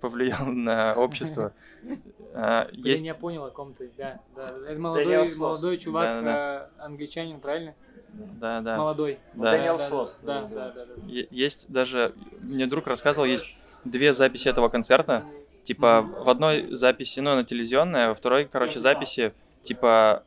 повлиял 0.00 0.46
на 0.46 0.94
общество. 0.94 1.52
Блин, 1.82 2.70
Есть, 2.72 3.04
я 3.04 3.14
понял, 3.14 3.44
о 3.44 3.50
ком 3.50 3.74
ты, 3.74 3.90
да. 3.96 4.20
да. 4.34 4.54
Это 4.68 4.80
молодой, 4.80 5.36
молодой 5.36 5.78
чувак, 5.78 6.04
Да-да-да. 6.04 6.70
э, 6.78 6.82
англичанин, 6.82 7.40
правильно? 7.40 7.74
да, 8.12 8.60
да. 8.60 8.76
Молодой. 8.76 9.18
Да. 9.34 9.52
Дэниел 9.52 9.78
да, 9.78 9.88
Слос, 9.88 10.20
Да, 10.22 10.42
да, 10.42 10.48
да, 10.48 10.54
да. 10.70 10.84
да, 10.86 10.94
да. 10.96 11.02
Есть 11.30 11.70
даже, 11.72 12.12
мне 12.40 12.66
друг 12.66 12.86
рассказывал, 12.86 13.26
есть 13.26 13.56
две 13.84 14.12
записи 14.12 14.48
этого 14.48 14.68
концерта. 14.68 15.24
Типа, 15.64 16.02
в 16.02 16.28
одной 16.28 16.74
записи, 16.74 17.20
ну, 17.20 17.30
она 17.32 17.44
телевизионная, 17.44 18.06
а 18.06 18.08
во 18.10 18.14
второй, 18.14 18.44
короче, 18.46 18.78
записи, 18.80 19.32
типа, 19.62 20.24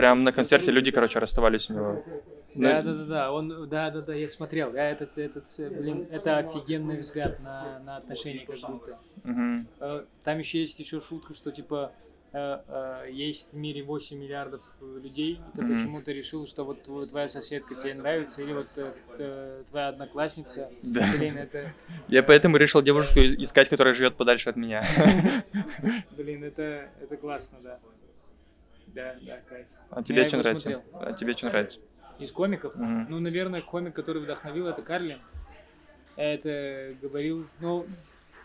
прям 0.00 0.24
на 0.24 0.32
концерте 0.32 0.70
люди, 0.70 0.90
короче, 0.90 1.18
расставались 1.18 1.68
у 1.70 1.74
него. 1.74 2.02
Ну, 2.54 2.62
Да, 2.62 2.82
да, 2.82 2.94
да, 2.94 3.04
да, 3.04 3.32
он, 3.32 3.68
да, 3.68 3.90
да, 3.90 4.00
да, 4.00 4.14
я 4.14 4.28
смотрел, 4.28 4.74
я 4.74 4.90
этот, 4.90 5.16
этот, 5.18 5.44
э, 5.58 5.68
блин, 5.70 6.08
это 6.10 6.38
офигенный 6.38 6.98
взгляд 6.98 7.38
на, 7.40 7.78
на 7.80 7.96
отношения 7.98 8.46
как 8.46 8.56
будто. 8.70 8.98
Э, 9.78 10.04
Там 10.24 10.38
еще 10.38 10.60
есть 10.62 10.80
еще 10.80 11.00
шутка, 11.00 11.34
что 11.34 11.52
типа 11.52 11.92
э, 12.32 13.06
есть 13.10 13.52
в 13.52 13.56
мире 13.56 13.82
8 13.82 14.18
миллиардов 14.18 14.62
людей, 14.80 15.34
и 15.46 15.56
ты 15.56 15.62
Мгм. 15.62 15.74
почему-то 15.76 16.12
решил, 16.12 16.46
что 16.46 16.64
вот 16.64 16.78
тв- 16.88 17.06
твоя 17.08 17.28
соседка 17.28 17.74
тебе 17.74 17.94
нравится, 17.94 18.42
или 18.42 18.52
вот 18.52 18.68
твоя 19.68 19.88
одноклассница, 19.88 20.70
Да. 20.82 21.06
блин, 21.14 21.36
это, 21.36 21.72
Я 22.08 22.22
поэтому 22.22 22.56
решил 22.56 22.82
девушку 22.82 23.20
искать, 23.20 23.68
которая 23.68 23.94
живет 23.94 24.16
подальше 24.16 24.48
от 24.50 24.56
меня. 24.56 24.82
блин, 26.16 26.42
это, 26.44 26.88
это 27.00 27.16
классно, 27.16 27.58
да. 27.62 27.78
Да, 28.94 29.16
да, 29.22 29.40
кайф. 29.48 29.66
А 29.90 30.02
тебе 30.02 30.24
что 30.28 30.38
нравится? 30.38 30.60
смотрел. 30.70 30.82
А 31.00 31.12
тебе 31.12 31.32
что 31.32 31.46
нравится? 31.46 31.80
Из 32.18 32.32
комиков, 32.32 32.74
Мгм. 32.76 33.06
ну, 33.08 33.18
наверное, 33.20 33.60
комик, 33.62 33.94
который 33.94 34.22
вдохновил, 34.22 34.66
это 34.68 34.82
Карлин. 34.82 35.20
это 36.16 36.94
говорил. 37.00 37.46
Но 37.60 37.86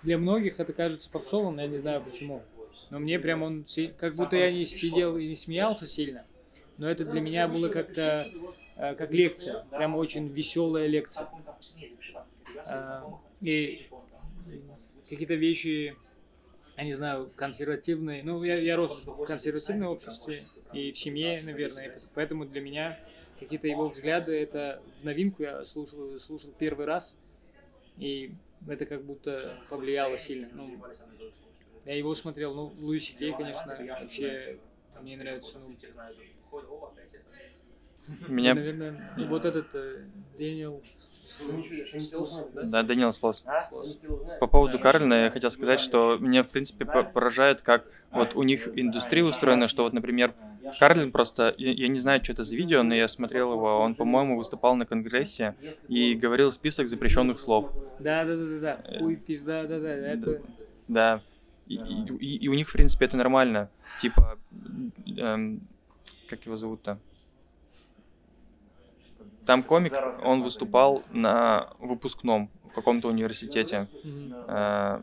для 0.01 0.17
многих 0.17 0.59
это 0.59 0.71
кажется 0.71 1.09
попсовым, 1.09 1.57
я 1.57 1.67
не 1.67 1.77
знаю 1.79 2.01
почему. 2.01 2.43
Но 2.89 2.99
мне 2.99 3.19
прям 3.19 3.41
он, 3.43 3.65
как 3.97 4.15
будто 4.15 4.35
я 4.35 4.51
не 4.51 4.65
сидел 4.65 5.17
и 5.17 5.27
не 5.27 5.35
смеялся 5.35 5.85
сильно. 5.85 6.25
Но 6.77 6.89
это 6.89 7.05
для 7.05 7.21
меня 7.21 7.47
было 7.47 7.69
как-то 7.69 8.25
э, 8.75 8.95
как 8.95 9.11
лекция, 9.13 9.65
прям 9.71 9.95
очень 9.95 10.27
веселая 10.27 10.87
лекция. 10.87 11.27
А, 12.67 13.09
И 13.41 13.89
какие-то 15.09 15.35
вещи, 15.35 15.95
я 16.77 16.83
не 16.83 16.93
знаю, 16.93 17.31
консервативные. 17.35 18.23
Ну, 18.23 18.43
я, 18.43 18.55
я 18.55 18.75
рос 18.75 19.05
в 19.05 19.25
консервативном 19.25 19.89
обществе 19.89 20.45
и 20.73 20.91
в 20.91 20.97
семье, 20.97 21.41
наверное, 21.43 21.99
поэтому 22.13 22.45
для 22.45 22.61
меня 22.61 22.99
какие-то 23.39 23.67
его 23.67 23.87
взгляды, 23.87 24.37
это 24.39 24.81
в 24.99 25.05
новинку 25.05 25.43
я 25.43 25.63
слушал, 25.65 26.17
слушал 26.19 26.51
первый 26.57 26.85
раз, 26.85 27.17
и 27.97 28.31
это 28.67 28.85
как 28.85 29.03
будто 29.03 29.57
повлияло 29.69 30.17
сильно. 30.17 30.49
Ну, 30.53 30.81
я 31.85 31.95
его 31.95 32.13
смотрел, 32.15 32.53
ну, 32.53 32.73
Луиси 32.79 33.13
Кей, 33.13 33.33
конечно, 33.33 33.77
вообще 33.99 34.59
мне 35.01 35.17
нравится. 35.17 35.59
Ну, 35.59 35.75
Меня, 38.27 38.53
наверное, 38.53 38.91
ну, 39.15 39.27
вот 39.27 39.45
этот 39.45 39.73
э, 39.73 40.07
Дэниел 40.37 40.83
да? 42.61 42.83
Данил 42.83 43.11
Слос. 43.11 43.45
А? 43.79 43.85
По 44.39 44.47
поводу 44.47 44.79
Карлина 44.79 45.25
я 45.25 45.29
хотел 45.31 45.49
сказать, 45.51 45.79
что 45.79 46.17
меня, 46.17 46.43
в 46.43 46.49
принципе, 46.49 46.85
по- 46.85 47.03
поражает, 47.03 47.61
как 47.61 47.85
вот 48.13 48.35
у 48.35 48.43
них 48.43 48.67
индустрия 48.73 49.23
устроена, 49.23 49.67
что 49.67 49.83
вот, 49.83 49.93
например, 49.93 50.35
Карлин 50.77 51.11
просто, 51.11 51.53
я, 51.57 51.71
я 51.71 51.87
не 51.87 51.99
знаю, 51.99 52.21
что 52.23 52.33
это 52.33 52.43
за 52.43 52.55
видео, 52.55 52.83
но 52.83 52.93
я 52.95 53.07
смотрел 53.07 53.53
его, 53.53 53.79
он, 53.79 53.95
по-моему, 53.95 54.37
выступал 54.37 54.75
на 54.75 54.85
конгрессе 54.85 55.55
и 55.87 56.13
говорил 56.15 56.51
список 56.51 56.87
запрещенных 56.89 57.39
слов. 57.39 57.71
Да, 57.97 58.25
да, 58.25 58.35
да, 58.35 58.45
да, 58.45 58.59
да. 58.59 58.99
Ой, 58.99 59.15
пизда, 59.15 59.63
да, 59.67 59.79
да, 59.79 59.89
это. 59.95 60.41
Да. 60.87 61.21
И, 61.67 61.75
и- 61.75 62.05
и- 62.19 62.37
и 62.45 62.47
у 62.49 62.53
них, 62.53 62.69
в 62.69 62.73
принципе, 62.73 63.05
это 63.05 63.15
нормально. 63.17 63.69
Типа, 63.99 64.37
эм, 65.17 65.61
как 66.27 66.45
его 66.45 66.55
зовут-то? 66.57 66.99
Там 69.45 69.63
комик, 69.63 69.93
он 70.23 70.41
выступал 70.41 71.03
на 71.11 71.69
выпускном 71.79 72.49
в 72.69 72.73
каком-то 72.73 73.09
университете. 73.09 73.87
Э, 74.47 75.01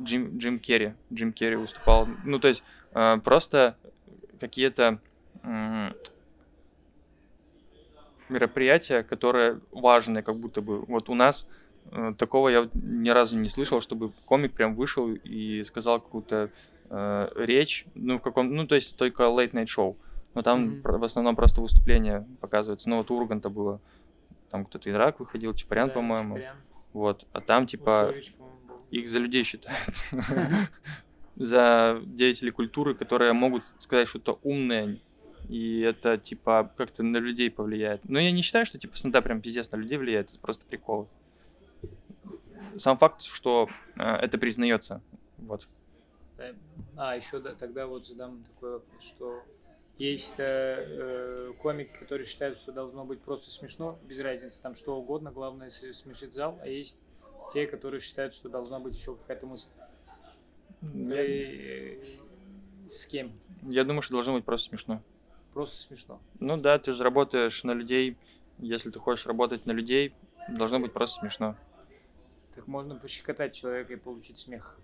Джим, 0.00 0.38
Джим 0.38 0.58
Керри. 0.58 0.94
Джим 1.12 1.32
Керри 1.32 1.56
выступал. 1.56 2.06
Ну, 2.24 2.38
то 2.38 2.48
есть, 2.48 2.62
э, 2.92 3.18
просто 3.24 3.76
какие-то 4.40 5.00
мероприятия, 8.28 9.02
которые 9.02 9.60
важные, 9.70 10.22
как 10.22 10.36
будто 10.36 10.60
бы. 10.60 10.80
Вот 10.86 11.08
у 11.08 11.14
нас 11.14 11.48
э, 11.92 12.12
такого 12.18 12.48
я 12.48 12.68
ни 12.74 13.10
разу 13.10 13.36
не 13.36 13.48
слышал, 13.48 13.80
чтобы 13.80 14.12
комик 14.24 14.52
прям 14.52 14.74
вышел 14.74 15.12
и 15.12 15.62
сказал 15.62 16.00
какую-то 16.00 16.50
э, 16.90 17.28
речь, 17.36 17.86
ну, 17.94 18.18
в 18.18 18.22
каком, 18.22 18.52
ну, 18.52 18.66
то 18.66 18.74
есть 18.74 18.96
только 18.96 19.24
late 19.24 19.52
night 19.52 19.66
show. 19.66 19.96
Но 20.36 20.42
там 20.42 20.64
Мгм. 20.66 20.82
про- 20.82 20.98
в 20.98 21.02
основном 21.04 21.34
просто 21.34 21.62
выступления 21.62 22.28
показываются. 22.42 22.90
Ну, 22.90 22.98
вот 22.98 23.10
у 23.10 23.16
Урганта 23.16 23.48
было, 23.48 23.80
там 24.50 24.66
кто-то 24.66 24.90
Ирак 24.90 25.18
выходил, 25.18 25.54
Чапарян, 25.54 25.88
Да, 25.88 25.94
по-моему. 25.94 26.34
Чапарян. 26.36 26.56
Вот, 26.92 27.26
а 27.32 27.40
там, 27.40 27.66
типа, 27.66 28.08
Усович, 28.10 28.34
их 28.90 29.08
за 29.08 29.18
людей 29.18 29.44
считают. 29.44 30.04
За 31.36 32.00
деятелей 32.04 32.50
культуры, 32.50 32.94
которые 32.94 33.32
могут 33.34 33.62
сказать 33.78 34.08
что-то 34.08 34.38
умное, 34.42 34.98
и 35.50 35.80
это, 35.80 36.16
типа, 36.18 36.70
как-то 36.76 37.02
на 37.02 37.18
людей 37.18 37.50
повлияет. 37.50 38.00
Но 38.08 38.18
я 38.18 38.30
не 38.30 38.40
считаю, 38.42 38.64
что, 38.66 38.78
типа, 38.78 38.96
стендап 38.96 39.24
прям 39.24 39.40
пиздец 39.42 39.70
на 39.70 39.76
людей 39.76 39.98
влияет, 39.98 40.30
это 40.30 40.38
просто 40.38 40.64
прикол. 40.66 41.08
Сам 42.76 42.96
факт, 42.98 43.22
что 43.22 43.68
э, 43.96 44.02
это 44.02 44.38
признается. 44.38 45.00
Вот. 45.38 45.66
Да. 46.38 46.44
А, 46.96 47.16
еще 47.16 47.38
да, 47.38 47.54
тогда 47.54 47.86
вот 47.86 48.06
задам 48.06 48.42
такой 48.44 48.72
вопрос, 48.72 49.02
что 49.02 49.42
есть 49.98 50.34
э, 50.38 50.44
э, 50.44 51.52
комики, 51.60 51.92
которые 51.98 52.26
считают, 52.26 52.58
что 52.58 52.72
должно 52.72 53.04
быть 53.04 53.20
просто 53.20 53.50
смешно, 53.50 53.98
без 54.04 54.20
разницы, 54.20 54.60
там 54.62 54.74
что 54.74 54.96
угодно, 54.96 55.30
главное 55.30 55.70
смешит 55.70 56.32
зал, 56.34 56.58
а 56.62 56.66
есть 56.68 57.00
те, 57.52 57.66
которые 57.66 58.00
считают, 58.00 58.34
что 58.34 58.48
должна 58.48 58.78
быть 58.78 58.96
еще 58.96 59.16
какая-то 59.16 59.46
мысль. 59.46 59.70
Я, 60.82 61.22
Э, 61.22 62.02
с 62.88 63.06
кем? 63.06 63.32
я 63.62 63.84
думаю, 63.84 64.02
что 64.02 64.14
должно 64.14 64.34
быть 64.34 64.44
просто 64.44 64.68
смешно. 64.68 65.02
Просто 65.54 65.82
смешно. 65.82 66.20
Ну 66.38 66.56
да, 66.58 66.78
ты 66.78 66.92
же 66.92 67.02
работаешь 67.02 67.64
на 67.64 67.72
людей. 67.72 68.16
Если 68.58 68.90
ты 68.90 68.98
хочешь 68.98 69.26
работать 69.26 69.64
на 69.66 69.72
людей, 69.72 70.14
должно 70.48 70.78
быть 70.80 70.92
просто 70.92 71.20
смешно. 71.20 71.56
Так 72.54 72.66
можно 72.66 72.94
пощекотать 72.94 73.54
человека 73.54 73.94
и 73.94 73.96
получить 73.96 74.38
смех. 74.38 74.78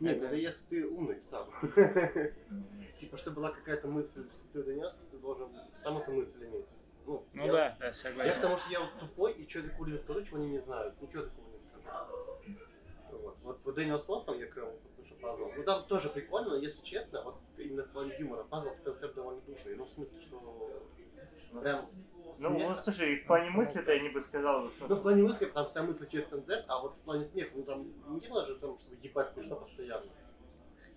Нет, 0.00 0.16
Это- 0.16 0.26
это 0.26 0.34
если 0.36 0.66
ты 0.68 0.86
умный 0.86 1.20
сам. 1.24 1.48
Типа, 3.00 3.16
чтобы 3.16 3.36
была 3.36 3.50
какая-то 3.50 3.88
мысль, 3.88 4.28
что 4.30 4.44
ты 4.52 4.62
донес, 4.62 5.08
ты 5.10 5.18
должен 5.18 5.48
сам 5.74 5.98
эту 5.98 6.12
мысль 6.12 6.44
иметь. 6.46 6.66
Ну, 7.06 7.24
Ну 7.34 7.46
я- 7.46 7.52
да, 7.52 7.76
да, 7.78 7.86
Я 7.86 7.92
согласен. 7.92 8.34
потому 8.36 8.56
что 8.58 8.70
я 8.70 8.80
вот 8.80 8.90
тупой, 8.98 9.32
и 9.34 9.48
что 9.48 9.62
такого 9.62 9.96
скажу, 9.98 10.24
чего 10.24 10.36
они 10.38 10.48
не 10.48 10.58
знают. 10.58 11.00
Ничего 11.00 11.22
такого 11.22 11.46
не 11.50 11.58
скажу. 11.60 11.86
Вот, 13.12 13.36
вот, 13.42 13.60
вот 13.64 13.74
Дэниел 13.74 14.00
Слов, 14.00 14.24
там 14.26 14.38
я 14.38 14.46
крыл, 14.46 14.72
послушал 14.82 15.16
пазл. 15.18 15.50
Ну 15.56 15.62
там 15.62 15.86
тоже 15.86 16.08
прикольно, 16.10 16.50
но 16.50 16.56
если 16.56 16.82
честно, 16.84 17.22
вот 17.22 17.36
именно 17.56 17.84
в 17.84 17.90
плане 17.92 18.14
юмора, 18.18 18.44
пазл 18.44 18.70
концепт 18.84 19.14
довольно 19.14 19.40
душный. 19.42 19.76
Ну, 19.76 19.84
в 19.84 19.90
смысле, 19.90 20.20
что 20.20 20.82
прям 21.60 21.88
Ну, 22.38 22.48
смех- 22.50 22.68
вот, 22.68 22.80
слушай, 22.80 23.14
и 23.14 23.16
в 23.20 23.26
плане 23.26 23.50
мысли-то 23.50 23.92
я 23.92 24.02
не 24.02 24.08
бы 24.10 24.20
сказал, 24.20 24.70
что... 24.70 24.86
Ну, 24.88 24.94
в 24.96 25.02
плане 25.02 25.22
мысли, 25.22 25.46
там 25.46 25.68
вся 25.68 25.82
мысль 25.82 26.06
через 26.08 26.26
концерт, 26.28 26.64
а 26.68 26.80
вот 26.82 26.92
в 26.94 26.98
плане 27.04 27.24
смеха, 27.24 27.50
ну 27.54 27.62
там 27.62 27.86
не 28.20 28.28
было 28.28 28.44
же 28.46 28.56
там, 28.56 28.78
чтобы 28.78 28.96
ебать 29.02 29.30
смешно 29.32 29.56
постоянно. 29.56 30.06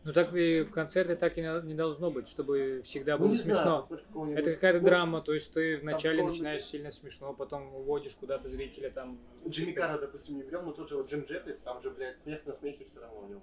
Ну 0.06 0.14
так 0.14 0.34
и 0.34 0.62
в 0.64 0.72
концерте 0.72 1.16
так 1.18 1.38
и 1.38 1.42
не 1.42 1.74
должно 1.74 2.10
быть, 2.10 2.28
чтобы 2.30 2.82
всегда 2.86 3.18
Ну, 3.18 3.26
было 3.26 3.36
знаю, 3.36 3.58
смешно. 3.58 3.88
какого-нибудь- 4.08 4.40
Это 4.42 4.54
какая-то 4.56 4.80
Ну, 4.80 4.86
драма, 4.86 5.22
то 5.22 5.34
есть 5.34 5.54
ты 5.54 5.78
вначале 5.78 6.24
начинаешь 6.24 6.64
сильно 6.64 6.90
смешно, 6.90 7.34
потом 7.34 7.74
уводишь 7.76 8.16
куда-то 8.16 8.48
зрителя 8.50 8.90
там. 8.92 9.20
Джимми 9.48 9.74
Карра, 9.74 10.00
допустим, 10.00 10.38
не 10.38 10.44
берем, 10.44 10.66
но 10.66 10.72
тот 10.72 10.88
же 10.90 10.96
вот 10.96 11.10
Джим 11.12 11.22
Джеффрис, 11.26 11.60
там 11.60 11.82
же, 11.82 11.92
блядь, 11.92 12.18
смех 12.18 12.46
на 12.46 12.54
смехе 12.54 12.86
все 12.86 13.00
равно 13.02 13.20
у 13.20 13.28
него. 13.28 13.42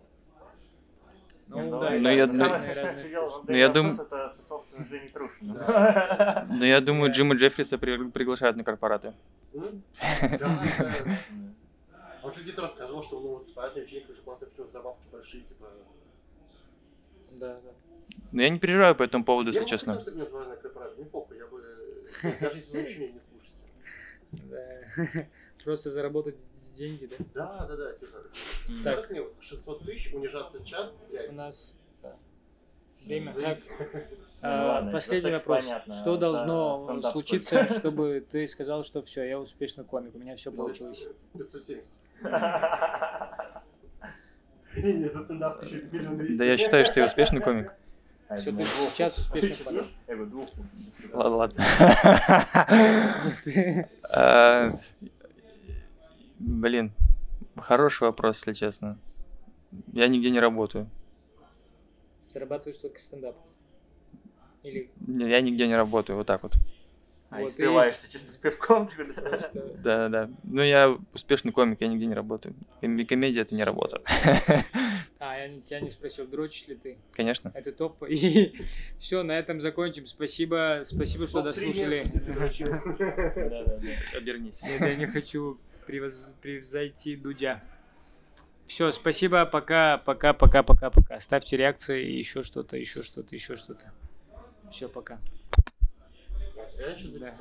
Ну, 1.49 1.61
Не, 1.63 1.71
да, 1.71 1.77
Ну, 1.77 1.81
да, 1.81 2.11
я 2.11 2.27
думаю- 2.27 2.45
Самое 2.45 2.61
смешное, 2.61 2.93
что 2.99 3.09
делал. 3.09 3.45
Ну, 3.47 3.55
я 3.55 3.69
дум- 3.69 3.91
это 3.91 4.31
сосался 4.37 4.75
с. 4.75 6.49
Но 6.51 6.65
я 6.67 6.81
думаю. 6.81 7.13
Джима 7.13 7.35
Джеффриса 7.37 7.79
при- 7.79 8.11
приглашают 8.11 8.57
на 8.57 8.65
корпораты. 8.65 9.15
М? 9.55 9.83
Да, 10.39 10.63
да. 10.79 10.91
Он 12.23 12.35
же 12.35 12.43
где-то 12.43 12.63
рассказывал, 12.63 13.05
что 13.05 13.19
он 13.21 13.37
выступает 13.39 13.77
на 13.77 13.81
вечеринках, 13.81 14.11
уже 14.17 14.23
классно, 14.23 14.47
почему 14.49 14.67
за 14.73 14.81
бабки 14.81 15.05
большие, 15.13 15.43
типа. 15.45 15.67
Да, 17.39 17.55
да. 17.55 17.71
Но 18.33 18.43
я 18.43 18.49
не 18.49 18.59
переживаю 18.59 18.97
по 18.97 19.05
этому 19.05 19.25
поводу, 19.25 19.49
если 19.51 19.61
я 19.61 19.65
бы 19.65 19.71
честно. 19.71 19.93
хотел, 19.95 20.03
чтобы 20.07 20.19
меня 20.19 20.29
звали 20.29 20.49
на 20.49 20.57
корпорацию, 20.57 20.97
мне 20.99 21.07
похуй, 21.07 21.37
я 21.39 21.47
бы... 21.47 21.63
Даже 22.41 22.57
если 22.57 22.73
вы 22.77 22.83
вообще 22.83 22.99
меня 22.99 23.13
не 23.13 23.21
слушаете. 23.21 23.65
Да. 25.13 25.27
Просто 25.65 25.91
заработать 25.91 26.37
деньги, 26.77 27.07
да? 27.07 27.17
Да, 27.35 27.67
да, 27.67 27.77
да, 27.77 27.93
типа. 27.95 28.19
Так. 28.85 29.01
Так. 29.03 29.11
мне 29.11 29.23
вот 29.23 29.35
600 29.41 29.85
тысяч, 29.85 30.13
унижаться 30.13 30.65
час, 30.65 30.93
блядь. 31.11 31.31
У 31.31 31.35
нас 31.35 31.75
да. 32.03 32.17
время. 33.05 33.33
Так, 33.33 33.59
Ну 34.43 34.49
а, 34.53 34.67
ладно, 34.67 34.93
последний 34.93 35.33
вопрос. 35.33 35.65
понятно, 35.65 35.95
Что 35.95 36.17
должно 36.19 37.01
случиться, 37.03 37.57
сколько? 37.57 37.75
чтобы 37.81 38.27
ты 38.31 38.47
сказал, 38.47 38.85
что 38.85 39.03
все, 39.03 39.25
я 39.25 39.41
успешный 39.41 39.85
комик, 39.85 40.15
у 40.15 40.19
меня 40.19 40.37
все 40.37 40.53
получилось? 40.53 41.09
570. 41.33 41.85
Не, 44.77 45.09
за 45.09 45.25
стендап 45.25 45.61
ты 45.61 45.69
чуть 45.69 45.91
миллион 45.91 46.19
двести. 46.19 46.39
Да 46.39 46.45
я 46.45 46.59
считаю, 46.59 46.85
что 46.85 47.01
я 47.01 47.07
успешный 47.07 47.41
комик. 47.41 47.73
А, 48.29 48.37
Все, 48.37 48.53
ты 48.53 48.63
сейчас 48.63 49.17
успешный 49.19 49.65
комик. 49.65 49.85
Ладно, 51.15 51.65
А, 54.13 54.79
Блин, 56.39 56.93
хороший 57.57 58.05
вопрос, 58.05 58.39
если 58.39 58.53
честно. 58.53 58.99
Я 59.93 60.09
нигде 60.09 60.31
не 60.31 60.41
работаю. 60.41 60.89
Зарабатываешь 62.29 62.79
только 62.79 62.99
стендап. 62.99 63.37
Или 64.63 64.91
Я 65.07 65.41
нигде 65.41 65.67
не 65.67 65.77
работаю, 65.77 66.17
вот 66.19 66.27
так 66.27 66.43
вот. 66.43 66.55
А, 67.31 67.39
и 67.41 67.43
Вот 67.43 67.51
и- 67.51 67.53
спиваешься 67.55 68.11
чисто 68.11 68.33
с 68.33 68.37
пивком 68.37 68.89
тогда. 68.89 69.39
Да, 69.53 70.09
да, 70.09 70.09
да. 70.09 70.31
Ну, 70.45 70.63
я 70.63 70.97
успешный 71.13 71.51
комик, 71.53 71.81
я 71.81 71.89
нигде 71.89 72.07
не 72.07 72.15
работаю. 72.15 72.55
Ком- 72.81 73.05
Комедия 73.05 73.41
это 73.41 73.55
не 73.55 73.65
работа. 73.65 74.01
А, 75.19 75.39
я 75.39 75.49
не- 75.49 75.63
тебя 75.63 75.81
не 75.81 75.89
спросил, 75.89 76.27
дрочишь 76.27 76.69
ли 76.69 76.75
ты? 76.77 76.99
Конечно. 77.13 77.51
Это 77.55 77.73
топ. 77.73 78.03
И 78.09 78.53
все, 78.99 79.23
на 79.23 79.33
этом 79.33 79.63
закончим. 79.63 80.07
Спасибо, 80.07 80.83
спасибо, 80.85 81.27
что 81.27 81.41
дослушали. 81.43 82.05
где 82.05 82.21
ты 82.21 82.33
дрочил. 82.35 82.69
Обернись. 84.15 84.63
Нет, 84.63 84.81
я 84.83 84.95
не 84.95 85.07
хочу 85.07 85.59
превоз- 85.87 86.33
превзойти 86.43 87.17
Дудя. 87.17 87.63
Все, 88.67 88.91
спасибо, 88.91 89.47
пока, 89.47 89.99
пока, 89.99 90.33
пока, 90.33 90.63
пока, 90.63 90.91
пока. 90.91 91.21
Ставьте 91.21 91.57
реакции, 91.57 92.05
еще 92.05 92.43
что-то, 92.43 92.77
еще 92.77 93.03
что-то, 93.03 93.35
еще 93.35 93.57
что-то. 93.57 93.93
Все, 94.71 94.89
пока. 94.89 95.19
Да. 97.19 97.35